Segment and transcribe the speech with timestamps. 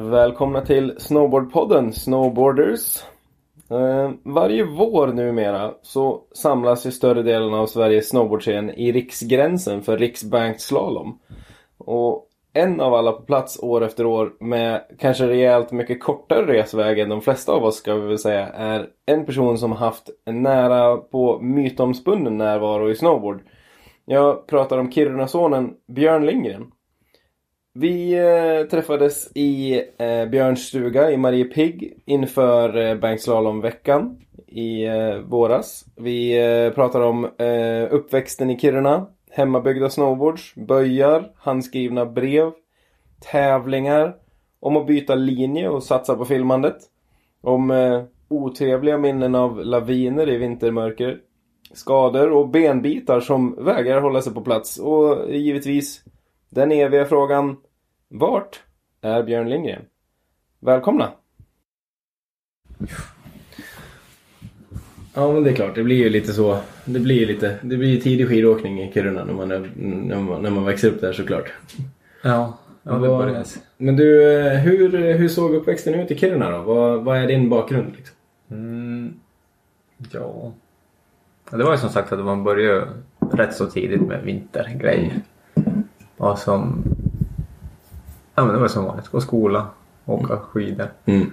[0.00, 3.02] Välkomna till Snowboardpodden Snowboarders.
[3.70, 9.98] Eh, varje vår numera så samlas ju större delen av Sveriges snowboardscen i riksgränsen för
[9.98, 11.18] riksbanked slalom.
[11.78, 16.98] Och en av alla på plats år efter år med kanske rejält mycket kortare resväg
[16.98, 20.42] än de flesta av oss ska vi väl säga är en person som haft en
[20.42, 23.40] nära på mytomspunnen närvaro i snowboard.
[24.04, 26.72] Jag pratar om Kirunasonen Björn Lindgren.
[27.72, 32.94] Vi eh, träffades i eh, Björns stuga i Mariepigg inför eh,
[34.46, 35.84] i eh, våras.
[35.96, 42.50] Vi eh, pratade om eh, uppväxten i Kiruna, hemmabyggda snowboards, böjar, handskrivna brev,
[43.32, 44.16] tävlingar,
[44.60, 46.76] om att byta linje och satsa på filmandet.
[47.42, 51.18] Om eh, otrevliga minnen av laviner i vintermörker.
[51.72, 56.04] Skador och benbitar som vägrar hålla sig på plats och givetvis
[56.50, 57.56] den eviga frågan
[58.08, 58.60] Vart
[59.00, 59.82] är Björn Lindgren?
[60.60, 61.12] Välkomna!
[65.14, 66.58] Ja men det är klart, det blir ju lite så.
[66.84, 70.42] Det blir ju lite, det blir tidig skidåkning i Kiruna när man, är, när man,
[70.42, 71.52] när man växer upp där såklart.
[72.22, 73.44] Ja, ja det börjar.
[73.76, 74.22] Men du,
[74.64, 76.62] hur, hur såg uppväxten ut i Kiruna då?
[76.62, 78.16] Vad, vad är din bakgrund liksom?
[78.50, 79.14] Mm,
[80.12, 80.52] ja.
[81.50, 82.88] Ja, Det var ju som sagt att man började
[83.32, 85.12] rätt så tidigt med vintergrejer.
[86.20, 86.82] Och som...
[88.34, 89.08] Ja men det var som vanligt.
[89.08, 89.66] Gå skola,
[90.04, 90.88] åka skidor.
[91.04, 91.30] Mm.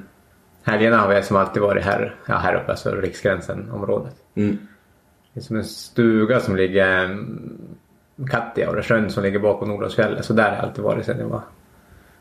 [0.63, 4.15] Helgerna har vi som alltid varit här, ja, här uppe, alltså riksgränsen området.
[4.35, 4.58] Mm.
[5.33, 7.61] Det är som en stuga som ligger mm,
[8.30, 10.25] Kattejaure sjön som ligger bakom Nordåsfjället.
[10.25, 11.41] Så där har jag alltid varit sedan jag var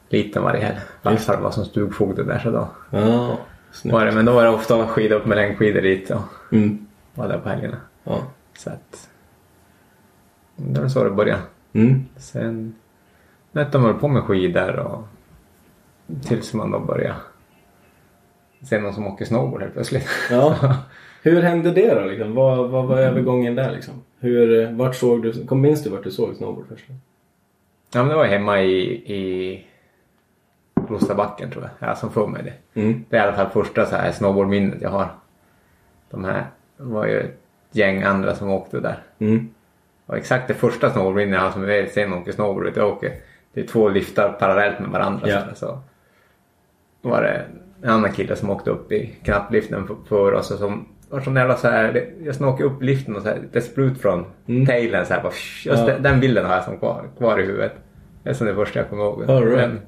[0.08, 0.78] liten varje helg.
[1.02, 3.38] Farfar var som stugfogde där så då Ja,
[3.84, 4.12] var det.
[4.12, 6.22] Men då var det ofta skida upp med längdskidor dit och
[6.52, 6.86] Mm.
[7.14, 7.76] var där på helgerna.
[8.04, 8.22] Ja.
[8.58, 9.08] Så att...
[10.56, 11.42] Det var så det började.
[11.76, 12.04] Mm.
[12.16, 12.74] Sen
[13.52, 15.02] nötte man på med skidor och
[16.22, 17.16] tills man då började
[18.62, 20.08] se någon som åker snowboard helt plötsligt.
[20.30, 20.76] Ja.
[21.22, 22.34] Hur hände det då liksom?
[22.34, 23.94] Vad, vad var övergången där liksom?
[24.18, 26.84] Hur, vart såg du, kom minns du vart du såg snowboard först?
[27.92, 28.78] Ja men det var hemma i,
[29.14, 29.64] i
[30.86, 31.88] Klosterbacken tror jag.
[31.88, 32.80] Jag som får mig det.
[32.80, 33.04] Mm.
[33.08, 35.08] Det är i alla fall första så här snowboardminnet jag har.
[36.10, 36.46] De här
[36.76, 37.38] var ju ett
[37.72, 39.02] gäng andra som åkte där.
[39.18, 39.48] Mm.
[40.06, 42.78] Och exakt det första snowboardminnet jag har som jag sen åker snowboard.
[42.78, 43.12] Åker,
[43.54, 45.28] det är två liftar parallellt med varandra.
[45.28, 45.40] Ja.
[45.54, 45.78] Så,
[47.02, 47.44] så var det
[47.82, 51.56] en annan kille som åkte upp i knappliften för- oss och som var sån jävla
[51.56, 54.66] så här, jag snokade upp liften och så här, det sprut från Mm.
[54.66, 55.32] tailen så här bara,
[55.64, 55.86] just Ja.
[55.86, 57.72] den, den bilden har jag som kvar, kvar i huvudet.
[58.22, 59.30] Det är som det första jag kommer ihåg.
[59.30, 59.56] All right.
[59.68, 59.80] Men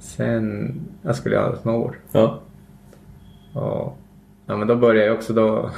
[0.00, 1.94] sen, jag skulle göra snowboard.
[2.12, 2.40] Ja.
[3.54, 3.98] Och,
[4.46, 5.70] ja men då började jag också då,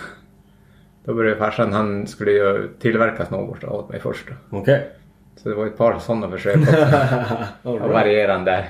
[1.07, 4.27] då började farsan, han skulle ju tillverka snowboard åt mig först.
[4.51, 4.89] Okej.
[5.37, 6.73] Så det var ett par sådana försök också.
[7.63, 7.93] Right.
[7.93, 8.65] varierande.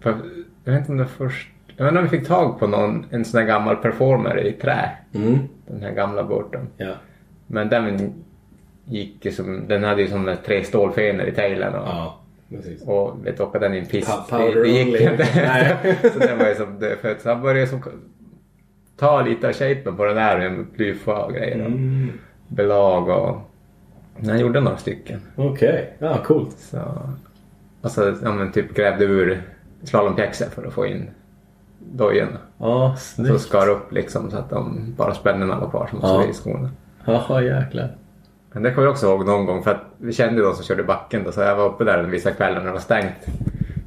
[0.00, 0.14] För,
[0.64, 3.06] jag vet inte om det först, jag vet inte om vi fick tag på någon,
[3.10, 4.90] en sån här gammal performer i trä.
[5.14, 5.38] Mm.
[5.66, 6.68] Den här gamla Burton.
[6.76, 6.94] Ja.
[7.46, 8.12] Men den
[8.84, 12.16] gick ju som, den hade ju som tre stålfenor i tailen och, Ja.
[12.50, 12.82] Precis.
[12.88, 14.06] och vet åka den i en piss.
[14.30, 15.26] Pa- Det, det gick inte.
[16.12, 17.16] Så den var ju som dödfödd.
[17.20, 17.82] Så han började som
[19.00, 21.54] ta lite av shapen på den där med plyfa och grejer.
[21.66, 22.08] Mm.
[22.48, 23.36] belag och
[24.26, 25.20] han gjorde några stycken.
[25.36, 25.96] Okej.
[25.98, 26.56] Ja, coolt.
[26.58, 26.78] Så,
[27.80, 29.42] och så ja, men typ grävde ur
[29.82, 31.10] slalompjäxor för att få in
[31.78, 32.38] dojorna.
[32.58, 36.14] Ja, Så skar upp liksom så att de bara spännena var kvar som Ja.
[36.16, 36.70] var i skorna.
[37.04, 37.88] Jaha, jäklar.
[38.52, 40.64] Men det kommer jag också ihåg någon gång för att vi kände ju de som
[40.64, 43.24] körde backen då så jag var uppe där vissa kvällar när det var stängt.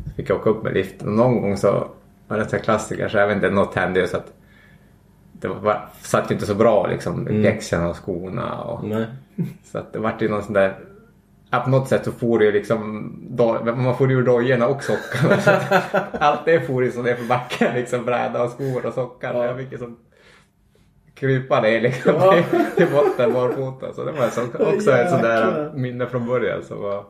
[0.06, 1.88] Så fick jag åka upp med liften och någon gång så
[2.28, 4.34] var det en klassiker så jag vet inte, något hände ju så att
[5.48, 7.44] det var, satt ju inte så bra liksom Mm.
[7.44, 9.06] pjäxorna och skorna och Nej.
[9.64, 10.76] så att det vart ju någon sån där
[11.50, 14.68] Ja, på något sätt så for det ju liksom, do- man får ju ur dojorna
[14.68, 15.36] och sockarna.
[16.20, 19.34] Allt det for ju så ner för backen liksom, bräda och skor och sockar.
[19.34, 19.46] Ja.
[19.46, 19.98] Jag fick ju som
[21.16, 22.32] krypa ner liksom Ja.
[22.34, 23.94] till, till botten barfota.
[23.94, 24.42] Så det var så,
[24.76, 27.04] också ett sånt där minne från början som var,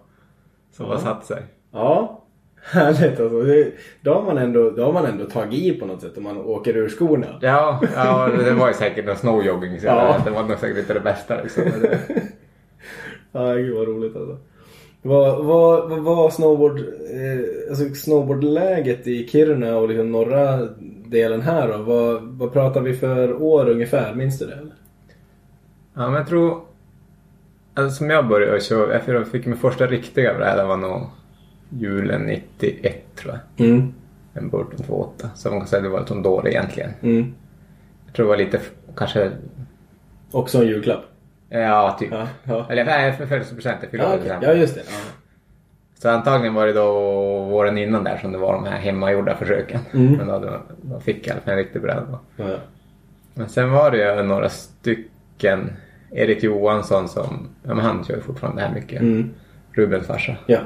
[0.72, 1.43] som var satt sig.
[1.72, 2.22] Ja.
[2.63, 3.41] Härligt alltså.
[3.41, 6.23] Det, då, har man ändå, då har man ändå tagit i på något sätt om
[6.23, 7.28] man åker ur skorna.
[7.41, 10.17] Ja, ja det var ju säkert någon snowjogging så Ja.
[10.26, 11.64] det var nog säkert inte det bästa liksom.
[11.82, 11.99] Det-
[13.32, 14.37] Ja, gud vad roligt alltså.
[15.02, 20.67] Vad, vad, vad var snowboard, eh, alltså snowboardläget i Kiruna och liksom norra
[21.05, 21.78] delen här då?
[21.78, 24.14] Vad, vad pratar vi för år ungefär?
[24.16, 24.53] Minns du det?
[24.53, 24.73] Eller?
[25.93, 26.61] Ja, men jag tror...
[27.73, 31.02] Alltså som jag började köra, jag fick min första riktiga bräda var nog
[31.79, 33.67] julen 91 tror jag.
[33.67, 33.93] Mm.
[34.34, 35.28] En Burton 2.8.
[35.35, 36.90] Så man kan säga att det var lite dålig egentligen.
[37.02, 37.34] Mm.
[38.05, 38.59] Jag tror det var lite,
[38.96, 39.31] kanske,
[40.31, 41.03] Också en julklapp.
[41.49, 42.09] ja typ.
[42.11, 42.66] Ja, ja.
[42.70, 43.78] Eller nej, för födelsedagspresent.
[43.81, 44.47] Jag fyllde Ja, december.
[44.47, 44.81] ja just det.
[44.85, 44.97] Ja.
[45.99, 46.91] Så antagligen var det då
[47.43, 49.79] våren innan där som det var de här hemmagjorda försöken.
[49.91, 52.03] Men då, då, då fick jag i alla fall en riktig bredd.
[52.11, 52.20] då.
[52.43, 52.55] Ja.
[53.34, 55.72] Men sen var det ju några stycken.
[56.11, 59.02] Erik Johansson som, ja men han kör ju fortfarande det här mycket.
[59.02, 59.29] Mm.
[59.72, 60.35] Rubens farsa.
[60.46, 60.59] Ja.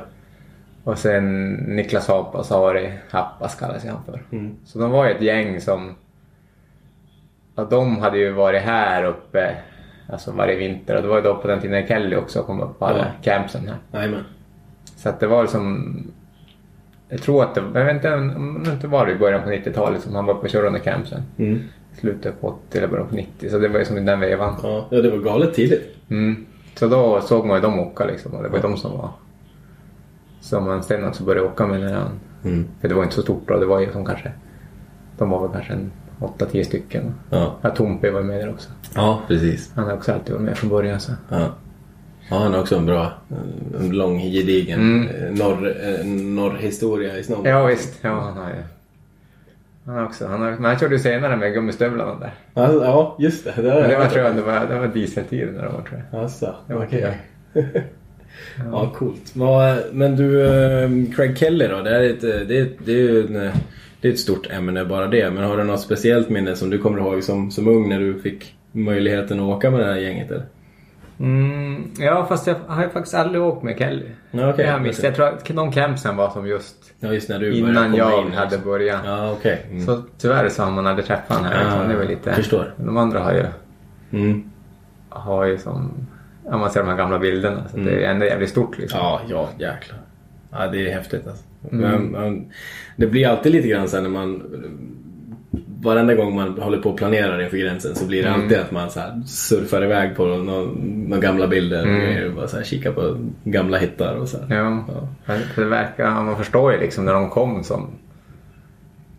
[0.88, 4.22] Och sen Niklas Hapas har varit, Happas kallas han för.
[4.32, 4.56] Mm.
[4.66, 5.96] Så de var ju ett gäng som,
[7.56, 9.56] ja de hade ju varit här uppe
[10.10, 12.80] alltså varje vinter och det var ju då på den tiden Kelly också kom upp
[12.80, 13.78] på alla campsen här.
[14.00, 14.24] Jajamän.
[14.96, 15.98] Så att det var som,
[17.10, 19.50] jag tror att det, jag vet inte om det inte var det i början på
[19.50, 21.22] 90-talet som han var uppe och körde under campsen.
[21.38, 21.60] Mm.
[21.94, 24.56] Slutet på 80 eller början på 90 så det var ju som i den vevan.
[24.64, 24.88] Ja.
[24.90, 25.96] ja, det var galet tidigt.
[26.10, 26.46] Mm.
[26.76, 29.10] Så då såg man ju dem åka liksom och det var ju de som var
[30.48, 32.68] som sen också började åka med han Mm.
[32.82, 34.32] För det var inte så stort då, det var ju som kanske
[35.18, 37.14] de var väl kanske en 8-10 stycken.
[37.30, 37.56] Ja.
[37.62, 38.70] Ja, Tompe var med där också.
[38.96, 39.72] Ja, precis.
[39.76, 41.12] Han har också alltid varit med från början så.
[41.30, 41.48] Ja.
[42.30, 43.12] Ja, han har också en bra,
[43.80, 45.08] en lång gedigen Mm.
[45.08, 47.48] eh, norr, eh, norrhistoria i snowboard.
[47.48, 48.64] Ja visst, ja han har ju.
[49.86, 52.34] Han har också, han har, men han körde ju senare med gummistövlarna där.
[52.54, 53.54] Ja, ja just det.
[53.56, 56.04] Det, Men det var tror jag, det var, det var dieseltiden när de var tror
[56.12, 56.22] jag.
[56.22, 56.88] Alltså, Det var
[58.60, 58.70] okej.
[58.72, 59.36] ja, coolt.
[59.92, 61.82] Men du, eh, Craig Kelly då?
[61.82, 63.52] Det är, ett, det är, det är ju en,
[64.02, 65.30] det är ett stort ämne bara det.
[65.30, 68.20] Men har du något speciellt minne som du kommer ihåg som, som ung när du
[68.22, 70.32] fick möjligheten att åka med det här gänget?
[70.32, 70.46] Eller?
[71.20, 74.06] Mm, ja fast jag har ju faktiskt aldrig åkt med Kelly.
[74.32, 74.66] Ja, okej.
[74.66, 75.04] Det har jag missat.
[75.04, 78.32] Jag tror att de campsen var som just Ja, just när du innan jag in,
[78.34, 78.72] hade liksom.
[78.72, 79.02] börjat.
[79.06, 79.66] Ja, okej.
[79.72, 79.86] Mm.
[79.86, 81.64] Så tyvärr så har man aldrig träffat honom här.
[81.64, 81.90] Ja, liksom.
[81.90, 82.34] det var lite...
[82.34, 82.74] förstår.
[82.78, 83.46] De andra har ju,
[84.12, 84.44] Mm.
[85.10, 86.08] har ju som...
[86.50, 87.68] Ja, man ser de här gamla bilderna.
[87.68, 89.00] Så det är ändå jävligt stort liksom.
[89.00, 90.00] Ja, ja jäklar.
[90.52, 91.44] Ja, det är häftigt alltså.
[91.70, 92.52] Men, men,
[92.96, 94.44] det blir alltid lite grann så här när man...
[95.82, 98.90] Varenda gång man håller på och planerar inför gränsen så blir det alltid att man
[98.90, 102.30] så här surfar iväg på några, gamla bilder och grejer.
[102.30, 104.38] Bara så här, kika på gamla hittar och så.
[104.50, 104.86] Ja,
[105.26, 105.38] Ja.
[105.56, 107.90] det verkar, man förstår ju liksom när de kom som,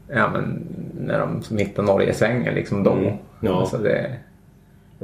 [0.08, 0.66] ja men
[1.00, 2.92] när de som hittade Norgesvängen liksom då.
[2.92, 3.14] Mm.
[3.40, 3.60] Ja.
[3.60, 4.27] Alltså det, Och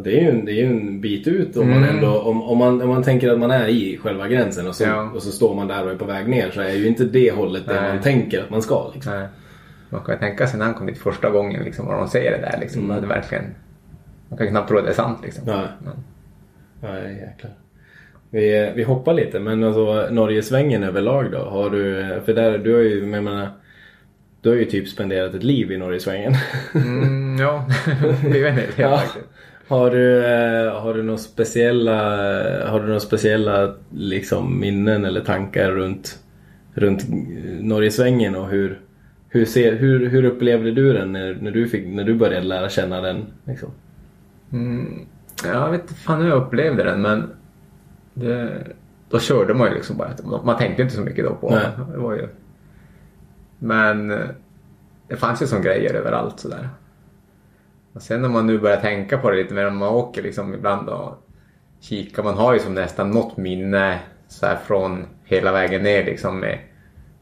[0.02, 2.82] det är ju en, det är en bit ut om man ändå, om, om, man,
[2.82, 5.10] om man tänker att man är i själva gränsen och så, Ja.
[5.14, 7.30] och så står man där och är på väg ner så är ju inte det
[7.32, 7.92] hållet Nej.
[7.94, 8.90] man tänker att man ska.
[8.94, 9.12] Liksom.
[9.12, 9.28] nej.
[9.90, 12.30] Man kan ju tänka sig när han kom dit första gången liksom, och de säger
[12.30, 12.84] det där liksom.
[12.84, 13.00] Mm.
[13.00, 13.44] Det verkligen,
[14.28, 15.44] man kan knappt tro att det är sant liksom.
[15.46, 15.66] Nej.
[15.84, 15.94] Men,
[16.80, 17.52] Nej, jäklar.
[18.30, 21.38] Vi, vi hoppar lite, men alltså Norgesvängen överlag då?
[21.38, 23.48] Har du, för där, du har ju, jag menar,
[24.40, 26.34] du har ju typ spenderat ett liv i Norgesvängen.
[26.74, 27.66] mm, ja,
[28.32, 28.98] det är en del Ja.
[28.98, 29.24] faktiskt.
[29.68, 32.00] Har du, eh, har du några speciella,
[32.68, 36.18] har du några speciella liksom, minnen eller tankar runt,
[36.74, 37.04] runt
[37.60, 38.80] Norgesvängen och hur,
[39.28, 42.68] hur, ser, hur, hur upplevde du den när, när, du fick, när du började lära
[42.68, 43.26] känna den?
[43.44, 43.70] Liksom?
[44.52, 45.06] Mm,
[45.44, 47.30] jag vet inte fan hur jag upplevde den men
[48.14, 48.66] det,
[49.10, 50.42] då körde man ju liksom bara.
[50.44, 51.66] Man tänkte inte så mycket då på Nej.
[51.92, 51.98] det.
[51.98, 52.28] var ju...
[53.58, 54.28] Men eh,
[55.08, 56.68] det fanns ju som grejer överallt sådär.
[57.94, 60.54] Och sen när man nu börjar tänka på det lite mer när man åker liksom
[60.54, 61.14] ibland och
[61.80, 62.22] kikar.
[62.22, 63.98] Man har ju som nästan något minne
[64.28, 66.58] så här från hela vägen ner liksom med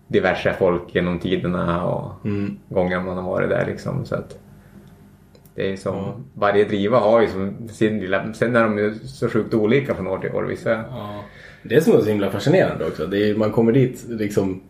[0.09, 2.59] diverse folk genom tiderna och Mm.
[2.69, 4.05] gånger man har varit där liksom.
[4.05, 4.39] Så att
[5.55, 9.29] det är som, varje driva har ju som sin lilla, sen är de ju så
[9.29, 10.43] sjukt olika från år till år.
[10.43, 11.25] Vissa, Ja.
[11.63, 13.07] Det är som är så himla fascinerande också.
[13.07, 14.63] Det är, man kommer dit liksom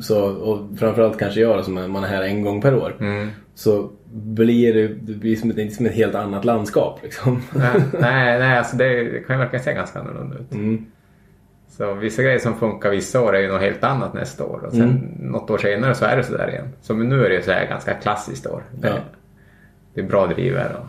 [0.00, 2.96] så, och framförallt kanske jag som man är här en gång per år.
[3.00, 3.28] mm.
[3.54, 7.42] Så blir det, det blir som ett, som ett helt annat landskap liksom.
[7.54, 10.52] nej, nej, nej, alltså det, kan ju verkligen se ganska annorlunda ut.
[10.52, 10.86] Mm.
[11.68, 14.72] Så vissa grejer som funkar vissa år är ju något helt annat nästa år och
[14.72, 15.00] sen Mm.
[15.32, 16.68] något år senare så är det sådär igen.
[16.82, 18.62] Som nu är det ju så här ganska klassiskt år.
[18.80, 18.94] Det, Ja.
[19.94, 20.86] det är bra driver och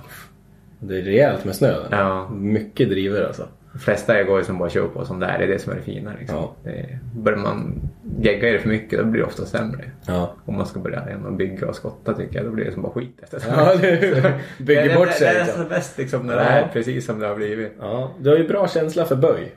[0.79, 1.73] Det är rejält med snö.
[1.91, 2.29] Ja.
[2.29, 3.47] Mycket driver alltså.
[3.79, 5.37] Flesta går ju som bara kör på som det är.
[5.39, 6.37] Det är det som är det fina liksom.
[6.37, 6.55] Ja.
[6.63, 7.81] Det, börjar man
[8.19, 9.83] gegga i det för mycket då blir det ofta sämre.
[10.07, 10.33] Ja.
[10.45, 12.91] Om man ska börja och bygga och skotta tycker jag, då blir det som bara
[12.91, 15.27] skit efter Ja, det bygger det, bort det, sig.
[15.27, 15.61] Det är liksom.
[15.61, 16.39] nästan bäst liksom när Ja.
[16.43, 17.71] det är precis som det har blivit.
[17.79, 19.51] Ja, du har ju bra känsla för böj.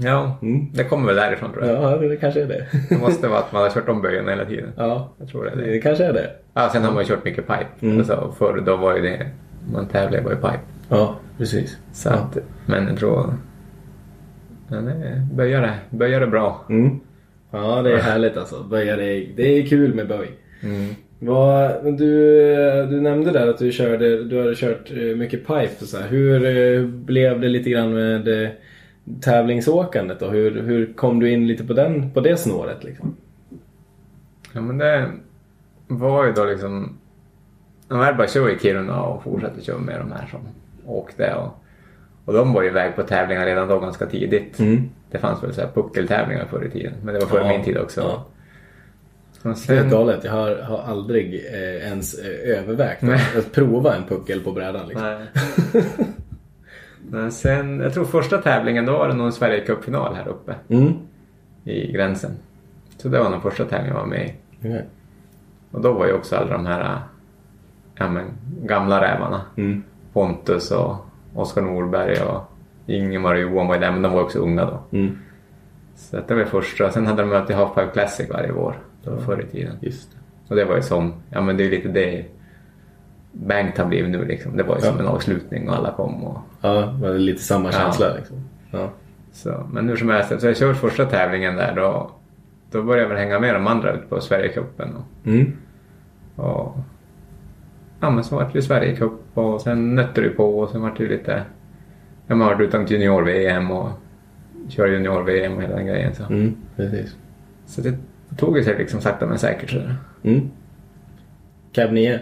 [0.00, 0.66] Ja, Mm.
[0.74, 1.82] det kommer väl därifrån tror jag.
[1.82, 2.66] Ja, det kanske är det.
[2.88, 4.72] Det måste vara att man har kört om böjen hela tiden.
[4.76, 5.70] Ja, Jag tror det är det.
[5.70, 6.30] det kanske är det.
[6.54, 7.66] Ja, sen har man ju kört mycket pipe.
[7.86, 7.98] Mm.
[7.98, 9.26] Alltså, förr då var ju det,
[9.72, 10.58] man tävlade bara i pipe.
[10.88, 11.78] Ja, precis.
[11.92, 13.34] Så att, men jag tror,
[14.68, 16.64] men det, böjare, böjare bra.
[16.68, 17.00] Mm.
[17.50, 18.62] Ja, det är härligt alltså.
[18.62, 20.30] Böja det, det är kul med böj.
[20.62, 20.94] Mm.
[21.18, 22.06] Vad, du,
[22.90, 25.70] du nämnde där att du, körde, du hade kört eh, mycket pipe.
[25.80, 26.08] Och så här.
[26.08, 28.50] Hur eh, blev det lite grann med eh,
[29.20, 30.28] tävlingsåkandet då?
[30.28, 33.16] Hur, hur kom du in lite på, den, på det snåret liksom?
[34.52, 35.10] Ja men det
[35.86, 36.98] var ju då liksom,
[37.88, 40.40] de här bara kör i Kiruna och fortsatte köra med de här som
[40.86, 41.64] åkte och,
[42.28, 44.58] och de var ju iväg på tävlingar redan då ganska tidigt.
[44.58, 44.90] Mm.
[45.10, 46.92] det fanns väl så här puckeltävlingar förr i tiden.
[47.02, 48.00] Men det var före Ja, min tid också.
[48.00, 48.26] ja.
[49.42, 50.24] Och Det är helt sen, galet.
[50.24, 54.88] Jag har, har aldrig eh, ens eh, övervägt att, att prova en puckel på brädan.
[54.88, 55.06] Liksom.
[55.72, 55.84] nej.
[57.10, 60.54] Men sen, jag tror första tävlingen då var det nog en Sverige Cup-final här uppe
[60.68, 60.92] Mm.
[61.64, 62.30] i gränsen.
[62.96, 64.32] Så det var den första tävlingen jag var med i.
[64.58, 64.84] Okej.
[65.70, 66.98] Och då var ju också alla de här
[67.94, 68.24] ja, men,
[68.62, 69.40] gamla rävarna.
[69.56, 69.82] Mm.
[70.12, 70.96] Pontus och
[71.38, 72.42] Oskar Norberg och
[72.86, 74.96] Ingemar och Johan var ju där, men de var också unga då.
[74.98, 75.18] Mm.
[75.96, 76.90] Så det var första.
[76.90, 78.78] Sen hade de alltid Halfpipe Classic varje vår.
[79.04, 79.76] Det var förr i tiden.
[79.80, 80.16] Just det.
[80.48, 82.24] Och det var ju som, ja men det är ju lite det
[83.32, 84.56] Bankt har blivit nu liksom.
[84.56, 85.02] Det var ju som Ja.
[85.02, 87.72] en avslutning och alla kom och Ja, det var lite samma Ja.
[87.72, 88.36] känsla liksom.
[88.70, 88.90] Ja.
[89.32, 89.66] så.
[89.72, 92.10] Men hur som helst, så jag körde första tävlingen där då.
[92.70, 95.52] Då började jag väl hänga med de andra ut på Sverigecupen och, Mm.
[96.36, 96.76] och
[98.00, 101.02] ja men så vart det Sverigecup och sen nötte det på och sen vart det
[101.02, 101.42] ju lite
[102.26, 103.88] Ja man vart utan junior-VM och
[104.68, 106.22] körde junior-VM och hela den grejen så.
[106.22, 106.56] Mm.
[106.76, 107.16] Precis.
[107.66, 107.94] Så det
[108.36, 109.96] tog ju sig liksom sakta men säkert sådär.
[110.24, 110.50] Mm.
[111.72, 112.20] Cab 9.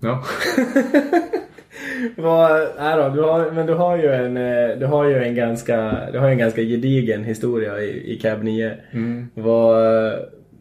[0.00, 0.24] Ja.
[2.16, 5.34] Vad, nej då, du har, men du har ju en, eh, du har ju en
[5.34, 8.76] ganska, du har ju en ganska gedigen historia i, i Cab 9.
[8.90, 9.28] Mm.
[9.34, 10.12] Var,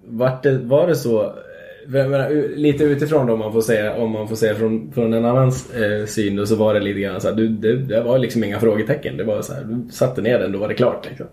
[0.06, 1.34] vart det, var det så, jag
[1.92, 5.26] menar, lite utifrån då om man får säga, om man får säga från, från en
[5.26, 8.20] annans eh, syn då så var det lite grann så här, du, det, det var
[8.20, 9.18] liksom inga frågetecken.
[9.18, 11.28] Det var så här, du satte ner den, då var det klart liksom.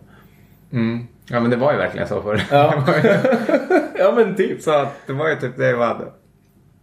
[0.72, 1.06] Mm.
[1.28, 2.42] Ja men det var ju verkligen så förr.
[2.50, 2.84] Ja,
[3.98, 4.62] ja men typ.
[4.62, 6.04] Så att det var ju typ det jag hade.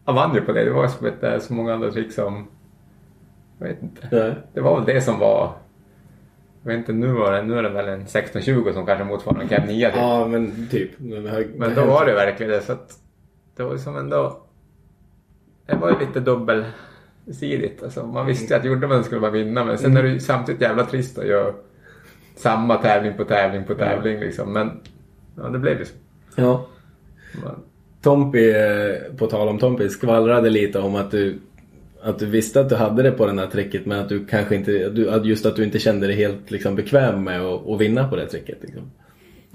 [0.06, 0.64] Jag vann ju på det.
[0.64, 2.48] Det var som ett, så många andra trick som...
[3.60, 4.08] Jag vet inte.
[4.12, 4.32] Ja.
[4.54, 5.52] Det var väl det som var...
[6.64, 9.42] Jag vet inte, nu, var det, nu är det väl en 16-20 som kanske motsvarar
[9.42, 9.96] en Cab 9 typ.
[9.98, 10.92] Ja men typ.
[10.98, 11.24] Men,
[11.56, 12.62] Men då var det verkligen det.
[12.62, 13.00] Så att
[13.56, 14.40] det var ju som ändå...
[15.66, 17.84] Det var ju lite dubbelsidigt.
[17.84, 19.66] Alltså, man visste ju att gjorde man det skulle man vinna.
[19.66, 21.54] Men sen är det ju samtidigt jävla trist att göra
[22.36, 24.20] samma tävling på tävling på tävling.
[24.20, 24.54] Liksom.
[24.54, 24.80] Men
[25.36, 25.94] ja, det blev ju så.
[26.36, 26.66] Ja.
[27.44, 27.64] Man,
[28.02, 31.40] Tompi, eh, på tal om Tompi, skvallrade lite om att du,
[32.02, 34.56] att du visste att du hade det på den här tricket men att du kanske
[34.56, 38.08] inte, att just att du inte kände dig helt liksom, bekväm med att, att vinna
[38.08, 38.58] på det tricket.
[38.62, 38.92] Liksom.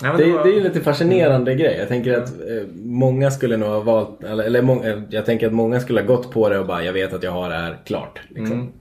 [0.02, 1.76] Ja, Det, var- det är ju en lite fascinerande grej.
[1.78, 5.46] Jag tänker att eh, många skulle nog ha valt, eller, eller må, eh, jag tänker
[5.46, 7.54] att många skulle ha gått på det och bara jag vet att jag har det
[7.56, 8.20] här klart.
[8.28, 8.56] Liksom.
[8.56, 8.72] Mm.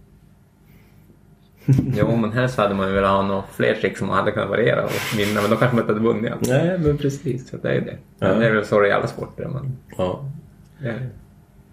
[1.97, 4.49] Jo, men helst hade man ju velat ha några fler trick som man hade kunnat
[4.49, 6.47] variera och vinna, men då kanske man inte hade vunnit allt.
[6.49, 7.49] Nej men precis.
[7.49, 7.97] Så det är ju det.
[8.19, 8.27] Ja.
[8.33, 9.47] Det är väl så i alla sporter.
[9.53, 10.25] Men Ja.
[10.81, 11.09] det är...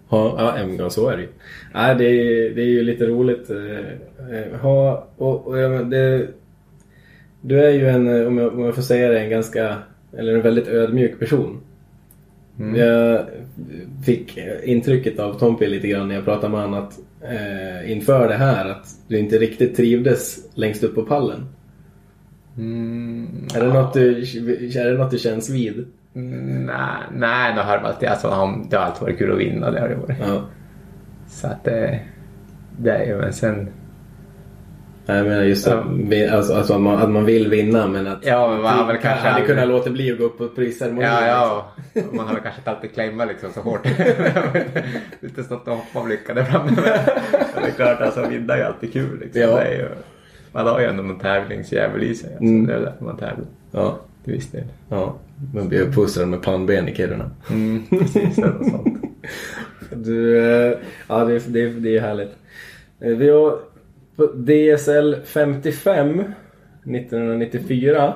[0.09, 1.29] Ja, ja ja, så är det ju.
[1.73, 3.49] Nej, det, är, det är ju lite roligt.
[3.49, 6.27] eh, eh, och, och, ja, det,
[7.47, 9.77] du är ju en, eh, om jag, om jag får säga det, en ganska,
[10.17, 11.61] eller en väldigt ödmjuk person.
[12.59, 12.75] Mm.
[12.75, 13.25] Jag
[14.05, 18.35] fick intrycket av Tompi lite grann när jag pratade med honom att eh, inför det
[18.35, 21.45] här att du inte riktigt trivdes längst upp på pallen.
[22.57, 24.17] Mm, Är, det något du,
[24.79, 25.85] är det något du känns vid?
[26.15, 28.27] Mm, Nej, nej, det har alltid, alltså,
[28.69, 30.17] det har alltid varit kul att vinna, det har det varit.
[30.19, 30.41] Ja.
[31.27, 31.99] Så att det,
[32.77, 33.69] det är ju, men sen,
[35.05, 35.85] Nej, Jag menar just att,
[36.33, 39.27] alltså, alltså att, man, att man vill vinna men att Ja, men man väl kanske
[39.27, 41.09] hade kunnat låta bli att gå upp på prisceremonin.
[41.09, 41.27] ja,
[41.93, 43.85] ja, man har väl kanske inte alltid claimat liksom så hårt.
[45.23, 46.71] Inte stått och hoppat och blickat där framme.
[47.55, 49.41] Men det är klart, alltså vinna är ju alltid kul liksom.
[49.41, 49.63] Ja.
[49.67, 49.87] Ju,
[50.51, 52.29] man har ju ändå någon tävlingsjävel i sig.
[52.29, 52.43] Alltså.
[52.43, 52.65] Mm.
[52.67, 53.45] Det är därför man tävlar.
[53.71, 54.63] Ja, Till viss del.
[54.89, 55.15] ja.
[55.53, 57.31] Man blir uppfostrad med pannben i Kiruna.
[57.51, 59.01] Mm, precis, sånt.
[59.91, 60.37] Du,
[60.71, 62.31] eh, ja det, det, det är härligt.
[62.99, 63.59] Eh, Vi har
[64.15, 66.23] på DSL 55
[66.85, 68.13] 1994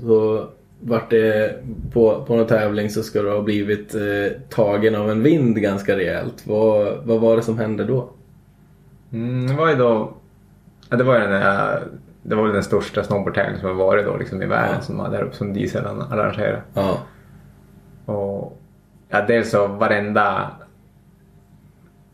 [0.00, 0.46] så
[0.80, 1.54] vart det
[1.92, 5.96] på, på någon tävling så ska du ha blivit eh, tagen av en vind ganska
[5.96, 6.46] rejält.
[6.46, 8.10] Vad, vad var det som hände då?
[9.12, 10.12] Mm, det var ju då...
[10.90, 11.82] Ja, det var den här,
[12.22, 14.80] Det var den största snowboardtävlingen som har varit då liksom i världen Ja.
[14.80, 16.62] som var där uppe som Diesel arrangerade.
[16.74, 16.98] Ja.
[18.04, 18.58] Och
[19.08, 20.50] ja, dels så varenda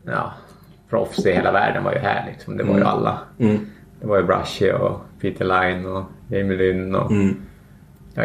[0.03, 0.33] ja,
[0.89, 2.57] proffs i hela världen var ju här liksom.
[2.57, 2.87] Det var ju Mm.
[2.87, 3.19] alla.
[3.39, 3.57] Mm.
[4.01, 7.35] Det var ju Brushy och Peter Line och Jamie Lynn och Mm.
[8.13, 8.23] ja,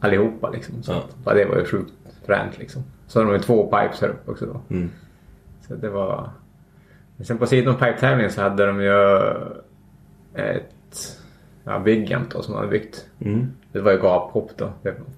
[0.00, 0.82] allihopa liksom.
[0.82, 0.92] Så
[1.24, 1.34] Ja.
[1.34, 1.92] det var ju sjukt
[2.26, 2.82] fränt liksom.
[3.06, 4.60] Så hade de ju två pipes här uppe också då.
[4.74, 4.90] Mm.
[5.68, 6.30] Så det var...
[7.16, 9.18] Men sen på sidan om pipe-tävlingen så hade de ju
[10.34, 11.18] ett
[11.64, 13.06] ja, Big Jump då som de hade byggt.
[13.20, 13.46] Mm.
[13.72, 14.72] Det var ju gaphopp då.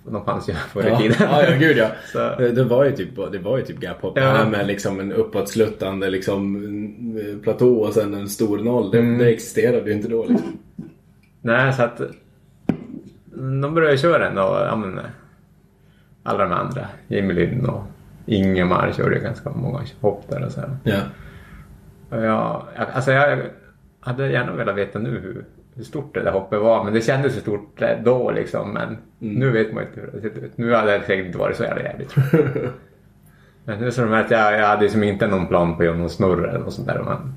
[0.04, 1.16] De fanns ju förr i Ja, tiden.
[1.20, 1.88] ja, ja, gud ja.
[2.12, 3.76] Så- Det, var ju typ, det var ju typ.
[3.80, 3.94] Ja.
[4.16, 8.90] Här med liksom en uppåtsluttande liksom, mm, platå och sen en stor noll.
[8.90, 9.18] Det, Mm.
[9.18, 10.58] det existerade ju inte då liksom.
[11.40, 12.00] Nej, så att
[13.62, 15.00] de började köra den och ja, men,
[16.23, 16.87] alla de andra.
[17.08, 17.82] Jimmy Lynn och
[18.26, 20.76] Ingemar körde ganska många hopp där och så här.
[20.84, 21.00] Ja.
[22.11, 23.38] Och jag, alltså jag
[24.00, 25.44] hade gärna velat veta nu hur,
[25.76, 26.85] hur stort det där hoppet var.
[26.85, 28.73] Men det kändes så stort då liksom.
[28.73, 30.59] Men nu vet man inte hur det ser ut.
[30.59, 32.14] Nu hade det säkert inte varit så jävla jävligt.
[33.64, 35.97] men nu så de att jag, jag hade liksom inte någon plan på att göra
[35.97, 37.02] någon snurr eller något sånt där.
[37.02, 37.35] Men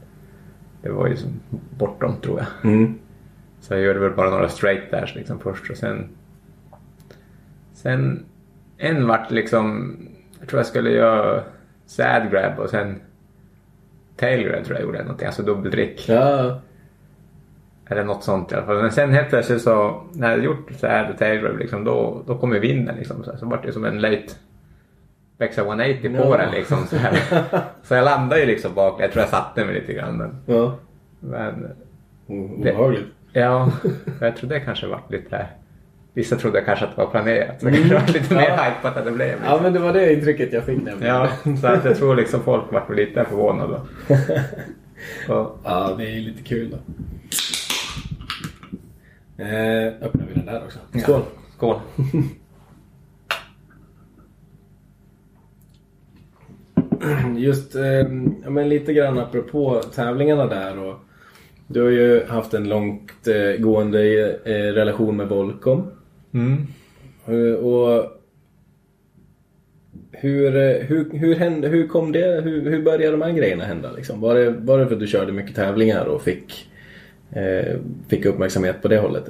[0.82, 1.39] det var ju som
[1.77, 2.72] bortom tror jag.
[2.74, 3.00] Mm.
[3.60, 6.10] Så jag gjorde väl bara några straight dash liksom först och sen...
[7.74, 8.25] Sen
[8.77, 9.96] en vart liksom...
[10.39, 11.44] Jag tror jag skulle göra
[11.86, 13.01] sad grab och sen
[14.15, 16.10] tail grab tror jag gjorde någonting, alltså dubbeldrick.
[16.10, 16.62] Ja.
[17.89, 18.82] Eller något sånt i alla fall.
[18.82, 22.53] Men sen helt plötsligt så, när jag gjort och tail grab liksom, då, då kom
[22.53, 23.24] ju vinden liksom.
[23.24, 24.24] Så, så vart det som en late
[25.38, 26.77] växa 180 på den liksom.
[26.88, 27.20] Så, här.
[27.84, 29.01] så jag landade ju liksom bak.
[29.01, 30.17] Jag tror jag satte mig lite grann.
[30.17, 30.75] Men, Ja.
[31.20, 31.67] men
[32.27, 33.06] O- Obehagligt.
[33.34, 33.72] Ja,
[34.22, 35.46] jag tror det kanske varit lite...
[36.13, 37.60] Vissa trodde kanske att det var planerat.
[37.62, 38.63] Så det kanske var lite mer Ja.
[38.63, 39.36] hypat än det blev.
[39.46, 41.15] Ja men det var det intrycket jag fick nämligen.
[41.15, 41.27] Ja,
[41.62, 43.82] så att jag tror liksom folk var lite förvånade.
[45.29, 46.77] Och, Ja, det är lite kul då.
[49.38, 50.79] Eh, öppnar vi den där också.
[51.00, 51.22] Skål!
[51.56, 51.79] skål.
[57.38, 57.84] Just eh,
[58.44, 60.96] ja, men lite grann apropå tävlingarna där och
[61.67, 65.91] du har ju haft en långt eh, gående eh, relation med Volcom.
[66.34, 66.67] Mm.
[67.25, 68.12] Eh, och
[70.12, 72.41] hur, eh, hur, hur, hände, hur kom det?
[72.44, 73.91] Hur, hur började de här grejerna hända?
[73.91, 74.22] Liksom?
[74.22, 76.70] Var, det, var det för att du körde mycket tävlingar och fick,
[78.07, 79.29] fick uppmärksamhet på det hållet?